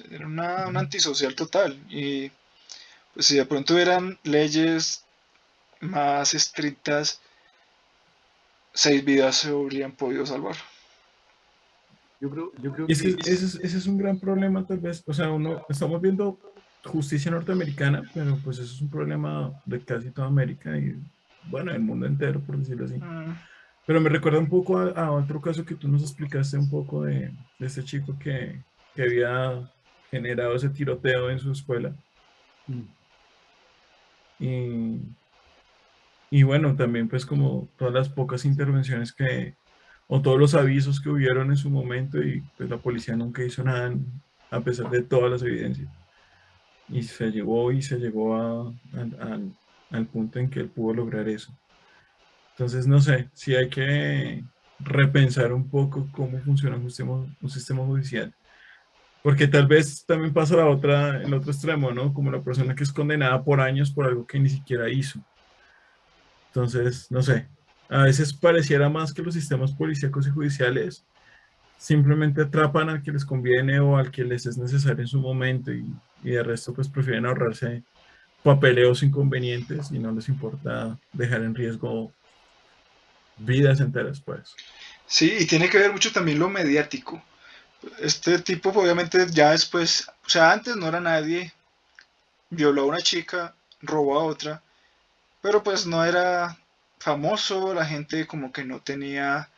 Era 0.10 0.26
una, 0.26 0.68
un 0.68 0.78
antisocial 0.78 1.36
total. 1.36 1.80
Y 1.90 2.32
pues 3.14 3.26
si 3.26 3.38
de 3.38 3.46
pronto 3.46 3.74
hubieran 3.74 4.18
leyes 4.24 5.04
más 5.82 6.34
estrictas, 6.34 7.20
seis 8.74 9.04
vidas 9.04 9.38
se 9.38 9.50
habrían 9.50 9.92
podido 9.92 10.26
salvar. 10.26 10.56
Yo 12.22 12.30
creo, 12.30 12.52
yo 12.62 12.72
creo 12.72 12.86
Y 12.88 12.92
es 12.92 13.02
que 13.02 13.16
que 13.16 13.32
ese 13.32 13.46
es, 13.46 13.56
ese 13.56 13.78
es 13.78 13.88
un 13.88 13.98
gran 13.98 14.20
problema, 14.20 14.66
tal 14.66 14.78
vez. 14.78 15.04
O 15.08 15.14
sea, 15.14 15.32
uno, 15.32 15.66
estamos 15.70 16.00
viendo 16.00 16.40
justicia 16.84 17.32
norteamericana, 17.32 18.10
pero 18.14 18.42
pues 18.44 18.60
eso 18.60 18.74
es 18.74 18.82
un 18.82 18.90
problema 18.90 19.54
de 19.66 19.84
casi 19.84 20.12
toda 20.12 20.28
América 20.28 20.78
y, 20.78 20.96
bueno, 21.44 21.72
el 21.72 21.82
mundo 21.82 22.06
entero, 22.08 22.42
por 22.42 22.58
decirlo 22.58 22.86
así. 22.86 22.96
Mm, 23.00 23.42
Pero 23.86 24.02
me 24.02 24.10
recuerda 24.10 24.40
un 24.40 24.50
poco 24.50 24.78
a, 24.80 24.90
a 24.92 25.12
otro 25.12 25.42
caso 25.42 25.66
que 25.66 25.76
tú 25.76 25.88
nos 25.88 26.02
explicaste 26.04 26.58
un 26.58 26.70
poco 26.70 27.04
de, 27.04 27.34
de 27.60 27.68
este 27.68 27.84
chico 27.84 28.18
que, 28.20 28.66
que 28.94 29.04
había 29.04 29.72
generado 30.10 30.56
ese 30.56 30.70
tiroteo 30.70 31.30
en 31.30 31.40
su 31.40 31.52
escuela. 31.52 31.96
Mm, 32.68 32.84
Y, 34.40 35.16
y 36.30 36.44
bueno, 36.44 36.76
también 36.76 37.08
pues 37.10 37.26
como 37.26 37.70
todas 37.78 37.94
las 37.94 38.10
pocas 38.10 38.46
intervenciones 38.46 39.14
que, 39.14 39.58
o 40.08 40.22
todos 40.22 40.40
los 40.40 40.56
avisos 40.56 41.00
que 41.02 41.10
hubieron 41.10 41.52
en 41.52 41.58
su 41.58 41.70
momento 41.70 42.22
y 42.22 42.42
pues 42.58 42.70
la 42.70 42.78
policía 42.82 43.16
nunca 43.16 43.44
hizo 43.44 43.64
nada 43.64 43.94
a 44.50 44.62
pesar 44.62 44.90
de 44.90 45.04
todas 45.04 45.32
las 45.32 45.44
evidencias. 45.44 45.90
Y 46.92 47.04
se 47.04 47.32
llegó 47.32 47.72
y 47.72 47.82
se 47.82 47.98
llegó 47.98 48.36
al 48.36 50.08
punto 50.08 50.40
en 50.40 50.50
que 50.50 50.60
él 50.60 50.70
pudo 50.70 50.94
lograr 50.94 51.28
eso. 51.30 51.54
Entonces, 52.52 52.86
no 52.86 53.00
sé, 53.00 53.30
si 53.34 53.56
hay 53.56 53.70
que 53.70 54.44
repensar 54.80 55.54
un 55.54 55.70
poco 55.70 56.08
cómo 56.12 56.40
funciona 56.40 56.76
un 56.76 56.90
sistema, 56.90 57.26
un 57.42 57.50
sistema 57.50 57.86
judicial. 57.86 58.34
Porque 59.24 59.48
tal 59.48 59.68
vez 59.68 60.06
también 60.06 60.34
pasa 60.34 60.56
la 60.58 60.68
otra, 60.68 61.22
el 61.22 61.34
otro 61.34 61.52
extremo, 61.52 61.92
¿no? 61.92 62.14
Como 62.14 62.32
la 62.32 62.42
persona 62.42 62.76
que 62.76 62.84
es 62.84 62.92
condenada 62.92 63.44
por 63.44 63.62
años 63.62 63.92
por 63.92 64.06
algo 64.06 64.26
que 64.26 64.40
ni 64.40 64.50
siquiera 64.50 64.90
hizo. 64.90 65.20
Entonces, 66.48 67.10
no 67.12 67.22
sé, 67.22 67.48
a 67.90 68.04
veces 68.04 68.34
pareciera 68.34 68.90
más 68.90 69.14
que 69.14 69.22
los 69.22 69.34
sistemas 69.34 69.72
policíacos 69.74 70.28
y 70.28 70.32
judiciales 70.32 71.06
simplemente 71.78 72.42
atrapan 72.42 72.90
al 72.90 73.02
que 73.02 73.12
les 73.12 73.26
conviene 73.26 73.80
o 73.80 73.98
al 73.98 74.12
que 74.12 74.24
les 74.24 74.46
es 74.46 74.58
necesario 74.58 75.02
en 75.02 75.08
su 75.08 75.20
momento 75.20 75.72
y, 75.72 75.86
y 76.24 76.32
de 76.32 76.44
resto 76.44 76.74
pues 76.74 76.88
prefieren 76.88 77.26
ahorrarse 77.26 77.84
papeleos 78.44 79.04
inconvenientes 79.04 79.92
y 79.92 80.00
no 80.00 80.12
les 80.12 80.30
importa 80.30 80.98
dejar 81.14 81.42
en 81.42 81.56
riesgo 81.56 82.12
vidas 83.38 83.80
enteras 83.80 84.22
pues. 84.22 84.56
Sí, 85.06 85.36
y 85.40 85.46
tiene 85.46 85.70
que 85.70 85.78
ver 85.78 85.92
mucho 85.92 86.12
también 86.12 86.40
lo 86.40 86.50
mediático. 86.50 87.22
Este 88.00 88.40
tipo 88.40 88.70
obviamente 88.70 89.26
ya 89.32 89.52
después, 89.52 90.08
o 90.26 90.30
sea, 90.30 90.52
antes 90.52 90.76
no 90.76 90.88
era 90.88 91.00
nadie, 91.00 91.52
violó 92.50 92.84
a 92.84 92.86
una 92.86 93.02
chica, 93.02 93.56
robó 93.82 94.20
a 94.20 94.24
otra, 94.24 94.62
pero 95.42 95.64
pues 95.64 95.86
no 95.86 96.06
era 96.06 96.58
famoso, 97.00 97.74
la 97.74 97.86
gente 97.86 98.28
como 98.28 98.52
que 98.52 98.64
no 98.64 98.80
tenía, 98.82 99.50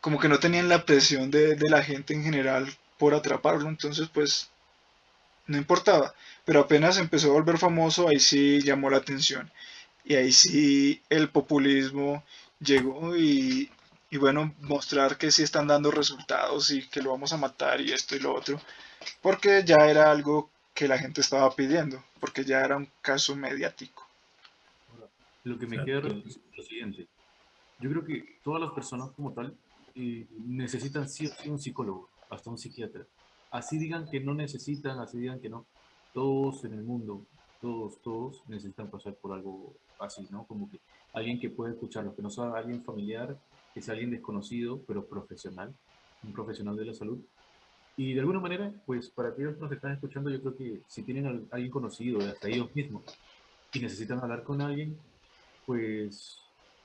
como 0.00 0.18
que 0.18 0.28
no 0.28 0.38
tenían 0.38 0.68
la 0.68 0.84
presión 0.86 1.30
de, 1.30 1.54
de 1.54 1.68
la 1.68 1.82
gente 1.82 2.14
en 2.14 2.24
general 2.24 2.66
por 2.98 3.14
atraparlo, 3.14 3.68
entonces 3.68 4.08
pues 4.12 4.50
no 5.46 5.56
importaba, 5.56 6.14
pero 6.44 6.60
apenas 6.60 6.98
empezó 6.98 7.30
a 7.30 7.34
volver 7.34 7.58
famoso, 7.58 8.08
ahí 8.08 8.20
sí 8.20 8.60
llamó 8.60 8.90
la 8.90 8.98
atención, 8.98 9.50
y 10.04 10.14
ahí 10.14 10.32
sí 10.32 11.02
el 11.08 11.28
populismo 11.30 12.24
llegó 12.60 13.16
y, 13.16 13.70
y 14.10 14.16
bueno, 14.16 14.54
mostrar 14.60 15.18
que 15.18 15.30
sí 15.30 15.42
están 15.42 15.66
dando 15.66 15.90
resultados 15.90 16.70
y 16.70 16.86
que 16.88 17.02
lo 17.02 17.10
vamos 17.10 17.32
a 17.32 17.36
matar 17.36 17.80
y 17.80 17.92
esto 17.92 18.16
y 18.16 18.20
lo 18.20 18.34
otro, 18.34 18.60
porque 19.22 19.62
ya 19.64 19.88
era 19.88 20.10
algo 20.10 20.50
que 20.74 20.88
la 20.88 20.98
gente 20.98 21.20
estaba 21.20 21.50
pidiendo, 21.54 22.02
porque 22.20 22.44
ya 22.44 22.60
era 22.60 22.76
un 22.76 22.88
caso 23.00 23.34
mediático. 23.34 24.06
Lo 25.44 25.58
que 25.58 25.66
me 25.66 25.84
queda 25.84 26.00
es 26.08 26.38
lo 26.56 26.62
siguiente. 26.62 27.06
Yo 27.78 27.90
creo 27.90 28.04
que 28.04 28.38
todas 28.42 28.60
las 28.60 28.72
personas 28.72 29.10
como 29.14 29.32
tal 29.32 29.54
eh, 29.94 30.26
necesitan 30.44 31.08
sí 31.08 31.30
un 31.46 31.58
psicólogo, 31.58 32.08
hasta 32.30 32.50
un 32.50 32.58
psiquiatra. 32.58 33.06
Así 33.56 33.78
digan 33.78 34.06
que 34.10 34.20
no 34.20 34.34
necesitan, 34.34 34.98
así 34.98 35.16
digan 35.16 35.40
que 35.40 35.48
no. 35.48 35.64
Todos 36.12 36.62
en 36.66 36.74
el 36.74 36.82
mundo, 36.82 37.24
todos, 37.58 38.02
todos 38.02 38.42
necesitan 38.48 38.90
pasar 38.90 39.14
por 39.14 39.32
algo 39.32 39.72
así, 39.98 40.28
¿no? 40.30 40.46
Como 40.46 40.70
que 40.70 40.78
alguien 41.14 41.40
que 41.40 41.48
pueda 41.48 41.72
escucharlos, 41.72 42.14
que 42.14 42.20
no 42.20 42.28
sea 42.28 42.52
alguien 42.52 42.84
familiar, 42.84 43.34
que 43.72 43.80
sea 43.80 43.94
alguien 43.94 44.10
desconocido, 44.10 44.82
pero 44.86 45.06
profesional, 45.06 45.74
un 46.22 46.34
profesional 46.34 46.76
de 46.76 46.84
la 46.84 46.92
salud. 46.92 47.18
Y 47.96 48.12
de 48.12 48.20
alguna 48.20 48.40
manera, 48.40 48.70
pues 48.84 49.08
para 49.08 49.30
aquellos 49.30 49.54
que 49.54 49.62
nos 49.62 49.72
están 49.72 49.92
escuchando, 49.92 50.28
yo 50.28 50.38
creo 50.42 50.54
que 50.54 50.82
si 50.86 51.02
tienen 51.02 51.26
a 51.26 51.54
alguien 51.54 51.70
conocido, 51.70 52.20
hasta 52.20 52.48
ellos 52.48 52.74
mismos, 52.74 53.04
y 53.72 53.80
necesitan 53.80 54.18
hablar 54.18 54.44
con 54.44 54.60
alguien, 54.60 54.98
pues 55.64 56.42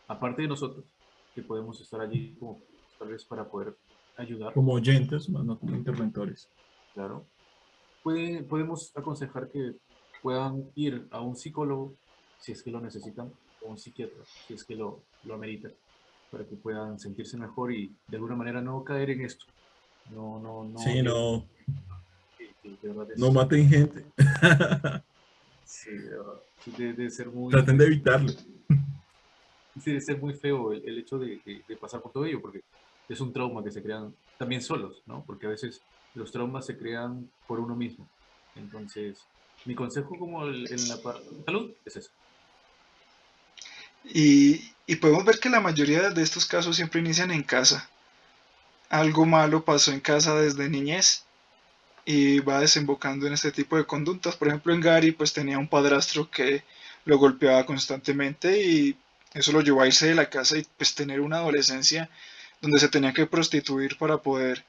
aparte 0.07 0.43
de 0.43 0.47
nosotros, 0.47 0.85
que 1.35 1.41
podemos 1.41 1.81
estar 1.81 1.99
allí 1.99 2.33
como 2.39 2.61
tal 2.97 3.09
vez 3.09 3.25
para 3.25 3.43
poder 3.43 3.75
ayudar. 4.17 4.53
Como 4.53 4.73
oyentes, 4.73 5.29
no 5.29 5.57
como 5.57 5.75
interventores. 5.75 6.49
Claro. 6.93 7.25
Puede, 8.03 8.43
podemos 8.43 8.91
aconsejar 8.95 9.49
que 9.49 9.75
puedan 10.21 10.69
ir 10.75 11.07
a 11.11 11.21
un 11.21 11.35
psicólogo 11.35 11.93
si 12.39 12.51
es 12.51 12.63
que 12.63 12.71
lo 12.71 12.81
necesitan, 12.81 13.31
o 13.61 13.69
un 13.69 13.77
psiquiatra 13.77 14.23
si 14.47 14.55
es 14.55 14.63
que 14.63 14.75
lo, 14.75 15.03
lo 15.23 15.35
ameritan 15.35 15.71
para 16.31 16.45
que 16.45 16.55
puedan 16.55 16.97
sentirse 16.97 17.37
mejor 17.37 17.73
y 17.73 17.93
de 18.07 18.17
alguna 18.17 18.35
manera 18.35 18.61
no 18.61 18.83
caer 18.83 19.11
en 19.11 19.21
esto. 19.21 19.45
No, 20.09 20.39
no, 20.39 20.63
no. 20.63 20.79
Sí, 20.79 21.01
no. 21.01 21.45
no 23.17 23.31
maten 23.31 23.69
gente. 23.69 24.05
sí, 25.65 25.91
de 25.91 26.93
debe, 26.93 27.09
ser 27.09 27.29
muy. 27.29 27.51
Traten 27.51 27.77
de 27.77 27.85
evitarlo. 27.85 28.29
Sí, 28.29 29.83
debe 29.85 30.01
ser 30.01 30.19
muy 30.19 30.33
feo 30.33 30.71
el, 30.71 30.97
hecho 30.97 31.19
de, 31.19 31.39
de, 31.45 31.77
pasar 31.77 32.01
por 32.01 32.11
todo 32.11 32.25
ello, 32.25 32.41
porque 32.41 32.61
es 33.09 33.19
un 33.19 33.33
trauma 33.33 33.63
que 33.63 33.71
se 33.71 33.81
crean 33.81 34.13
también 34.37 34.61
solos, 34.61 35.01
¿no? 35.05 35.23
Porque 35.25 35.45
a 35.45 35.49
veces 35.49 35.81
los 36.15 36.31
traumas 36.31 36.65
se 36.65 36.77
crean 36.77 37.29
por 37.47 37.59
uno 37.59 37.75
mismo. 37.75 38.07
Entonces, 38.55 39.19
mi 39.65 39.75
consejo 39.75 40.17
como 40.17 40.45
en 40.47 40.87
la 40.87 40.97
parte 40.97 41.27
salud 41.45 41.71
es 41.85 41.95
eso. 41.95 42.09
Y, 44.03 44.71
y 44.87 44.95
podemos 44.95 45.25
ver 45.25 45.39
que 45.39 45.49
la 45.49 45.59
mayoría 45.59 46.09
de 46.09 46.21
estos 46.23 46.45
casos 46.45 46.75
siempre 46.75 46.99
inician 46.99 47.31
en 47.31 47.43
casa. 47.43 47.89
Algo 48.89 49.25
malo 49.25 49.63
pasó 49.63 49.91
en 49.91 49.99
casa 49.99 50.35
desde 50.35 50.69
niñez 50.69 51.23
y 52.03 52.39
va 52.39 52.59
desembocando 52.59 53.27
en 53.27 53.33
este 53.33 53.51
tipo 53.51 53.77
de 53.77 53.85
conductas. 53.85 54.35
Por 54.35 54.47
ejemplo, 54.47 54.73
en 54.73 54.81
Gary 54.81 55.11
pues 55.11 55.33
tenía 55.33 55.59
un 55.59 55.67
padrastro 55.67 56.29
que 56.29 56.63
lo 57.05 57.17
golpeaba 57.17 57.65
constantemente 57.65 58.61
y 58.61 58.97
eso 59.33 59.51
lo 59.51 59.61
llevó 59.61 59.81
a 59.81 59.87
irse 59.87 60.07
de 60.07 60.15
la 60.15 60.29
casa 60.29 60.57
y 60.57 60.65
pues 60.77 60.93
tener 60.93 61.21
una 61.21 61.37
adolescencia 61.37 62.09
donde 62.61 62.79
se 62.79 62.89
tenía 62.89 63.13
que 63.13 63.25
prostituir 63.25 63.97
para 63.97 64.17
poder 64.17 64.63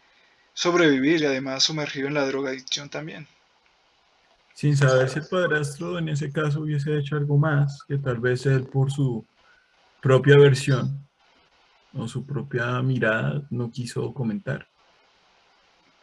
sobrevivir 0.55 1.21
y 1.21 1.27
además 1.27 1.63
sumergido 1.63 2.09
en 2.09 2.15
la 2.15 2.27
drogadicción 2.27 2.89
también. 2.89 3.27
Sin 4.55 4.77
saber 4.77 5.09
si 5.09 5.19
el 5.19 5.27
padrastro 5.27 5.99
en 5.99 6.09
ese 6.09 6.31
caso 6.31 6.61
hubiese 6.61 6.99
hecho 6.99 7.17
algo 7.17 7.39
más, 7.39 7.83
que 7.89 7.99
tal 7.99 8.19
vez 8.19 8.45
él 8.47 8.65
por 8.65 8.91
su 8.93 9.25
propia 10.01 10.37
versión 10.39 11.07
o 11.95 12.09
su 12.09 12.25
propia 12.27 12.83
mirada 12.83 13.43
no 13.51 13.71
quiso 13.71 14.13
comentar. 14.13 14.67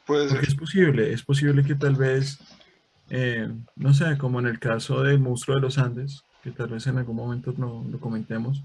Porque 0.05 0.39
es 0.47 0.55
posible, 0.55 1.13
es 1.13 1.21
posible 1.21 1.63
que 1.63 1.75
tal 1.75 1.95
vez, 1.95 2.39
eh, 3.09 3.47
no 3.75 3.93
sé, 3.93 4.17
como 4.17 4.39
en 4.39 4.47
el 4.47 4.59
caso 4.59 5.03
del 5.03 5.19
monstruo 5.19 5.57
de 5.57 5.61
los 5.61 5.77
Andes, 5.77 6.23
que 6.43 6.51
tal 6.51 6.69
vez 6.69 6.87
en 6.87 6.97
algún 6.97 7.15
momento 7.15 7.53
no, 7.57 7.85
lo 7.87 7.99
comentemos, 7.99 8.63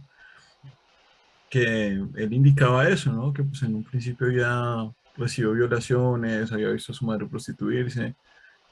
que 1.54 1.92
él 1.92 2.32
indicaba 2.32 2.88
eso, 2.88 3.12
¿no? 3.12 3.32
Que 3.32 3.44
pues 3.44 3.62
en 3.62 3.76
un 3.76 3.84
principio 3.84 4.28
ya 4.28 4.90
recibió 5.16 5.52
violaciones, 5.52 6.50
había 6.50 6.70
visto 6.70 6.90
a 6.90 6.96
su 6.96 7.06
madre 7.06 7.28
prostituirse 7.28 8.16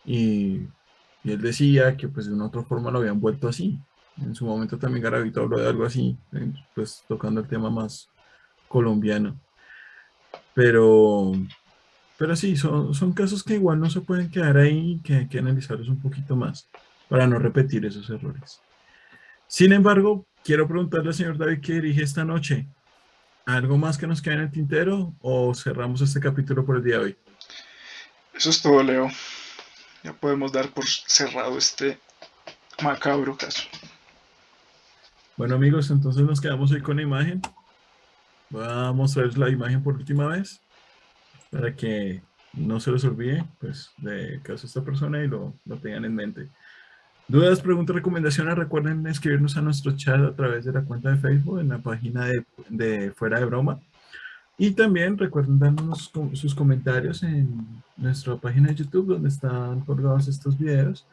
y, 0.05 0.63
y 1.23 1.31
él 1.31 1.41
decía 1.41 1.97
que 1.97 2.09
pues 2.09 2.27
de 2.27 2.33
una 2.33 2.47
otra 2.47 2.65
forma 2.65 2.91
lo 2.91 2.99
habían 2.99 3.21
vuelto 3.21 3.47
así, 3.47 3.79
en 4.21 4.35
su 4.35 4.45
momento 4.47 4.79
también 4.79 5.05
Garavito 5.05 5.43
habló 5.43 5.61
de 5.61 5.69
algo 5.69 5.85
así, 5.85 6.19
pues 6.75 7.05
tocando 7.07 7.41
el 7.41 7.47
tema 7.47 7.71
más 7.71 8.11
colombiano. 8.67 9.39
Pero, 10.53 11.35
pero 12.19 12.35
sí, 12.35 12.57
son, 12.57 12.95
son 12.95 13.13
casos 13.13 13.45
que 13.45 13.55
igual 13.55 13.79
no 13.79 13.89
se 13.91 14.01
pueden 14.01 14.29
quedar 14.29 14.57
ahí, 14.57 15.01
que 15.05 15.19
hay 15.19 15.29
que 15.29 15.39
analizarlos 15.39 15.89
un 15.89 16.01
poquito 16.01 16.35
más 16.35 16.69
para 17.09 17.29
no 17.29 17.39
repetir 17.39 17.87
esos 17.87 18.11
errores. 18.11 18.61
Sin 19.47 19.73
embargo, 19.73 20.27
quiero 20.45 20.67
preguntarle 20.67 21.09
al 21.09 21.15
señor 21.15 21.39
David 21.39 21.61
qué 21.61 21.75
dirige 21.75 22.03
esta 22.03 22.25
noche. 22.25 22.67
¿Algo 23.47 23.77
más 23.77 23.99
que 23.99 24.07
nos 24.07 24.23
queda 24.23 24.35
en 24.35 24.41
el 24.41 24.51
tintero 24.53 25.15
o 25.21 25.55
cerramos 25.55 26.01
este 26.01 26.21
capítulo 26.21 26.65
por 26.65 26.77
el 26.77 26.85
día 26.85 26.99
de 26.99 27.05
hoy? 27.05 27.17
Eso 28.35 28.51
es 28.51 28.63
todo, 28.63 28.83
Leo. 28.83 29.09
Ya 30.05 30.13
podemos 30.13 30.53
dar 30.53 30.69
por 30.71 30.87
cerrado 30.87 31.59
este 31.59 31.99
macabro 32.83 33.37
caso. 33.37 33.63
Bueno 35.37 35.57
amigos, 35.57 35.91
entonces 35.91 36.23
nos 36.23 36.41
quedamos 36.41 36.71
hoy 36.73 36.83
con 36.83 36.97
la 36.97 37.03
imagen. 37.03 37.41
Voy 38.51 38.65
a 38.69 38.93
mostrarles 38.93 39.37
la 39.37 39.49
imagen 39.49 39.83
por 39.83 39.95
última 39.95 40.27
vez 40.29 40.61
para 41.51 41.75
que 41.75 42.23
no 42.53 42.81
se 42.81 42.93
les 42.93 43.05
olvide 43.05 43.45
pues 43.59 43.91
de 43.99 44.41
caso 44.43 44.67
esta 44.67 44.83
persona 44.83 45.23
y 45.23 45.27
lo, 45.27 45.55
lo 45.65 45.79
tengan 45.79 46.05
en 46.05 46.15
mente. 46.15 46.49
Dudas, 47.33 47.63
preguntas, 47.63 47.97
recomendaciones, 47.97 48.59
recuerden 48.59 49.07
escribirnos 49.07 49.57
a 49.57 49.63
nuestro 49.63 49.97
chat 49.97 50.21
a 50.21 50.37
través 50.37 50.67
de 50.67 50.73
la 50.73 50.83
cuenta 50.83 51.09
de 51.09 51.17
Facebook 51.17 51.61
en 51.61 51.71
la 51.71 51.79
página 51.79 52.27
de, 52.27 52.45
de 52.69 53.11
Fuera 53.13 53.41
de 53.41 53.47
Broma. 53.47 53.81
Y 54.59 54.73
también 54.73 55.17
recuerden 55.17 55.59
darnos 55.59 56.13
sus 56.35 56.55
comentarios 56.55 57.23
en 57.23 57.83
nuestra 57.97 58.37
página 58.37 58.69
de 58.69 58.75
YouTube 58.75 59.15
donde 59.15 59.31
están 59.31 59.81
colgados 59.81 60.29
estos 60.29 60.59
videos 60.59 61.07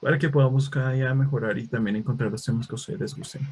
para 0.00 0.18
que 0.18 0.30
podamos 0.30 0.70
cada 0.70 0.92
día 0.92 1.12
mejorar 1.12 1.58
y 1.58 1.66
también 1.66 1.96
encontrar 1.96 2.30
los 2.30 2.42
temas 2.42 2.66
que 2.66 2.74
ustedes 2.74 3.14
gusten. 3.14 3.46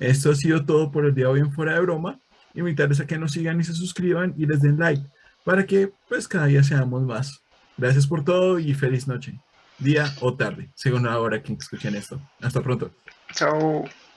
Esto 0.00 0.30
ha 0.30 0.34
sido 0.34 0.64
todo 0.64 0.90
por 0.90 1.04
el 1.04 1.14
día 1.14 1.26
de 1.26 1.32
hoy 1.32 1.40
en 1.40 1.52
Fuera 1.52 1.74
de 1.74 1.80
Broma. 1.80 2.18
Invitarles 2.54 3.00
a 3.00 3.06
que 3.06 3.18
nos 3.18 3.32
sigan 3.32 3.60
y 3.60 3.64
se 3.64 3.74
suscriban 3.74 4.32
y 4.38 4.46
les 4.46 4.62
den 4.62 4.78
like 4.78 5.04
para 5.44 5.66
que 5.66 5.92
pues 6.08 6.26
cada 6.26 6.46
día 6.46 6.62
seamos 6.62 7.02
más. 7.02 7.42
Gracias 7.76 8.06
por 8.06 8.24
todo 8.24 8.58
y 8.58 8.72
feliz 8.72 9.06
noche, 9.06 9.38
día 9.78 10.12
o 10.20 10.34
tarde, 10.34 10.70
según 10.74 11.04
la 11.04 11.18
hora 11.18 11.42
que 11.42 11.52
escuchen 11.52 11.94
esto. 11.94 12.20
Hasta 12.40 12.62
pronto. 12.62 12.90
Chao. 13.32 13.84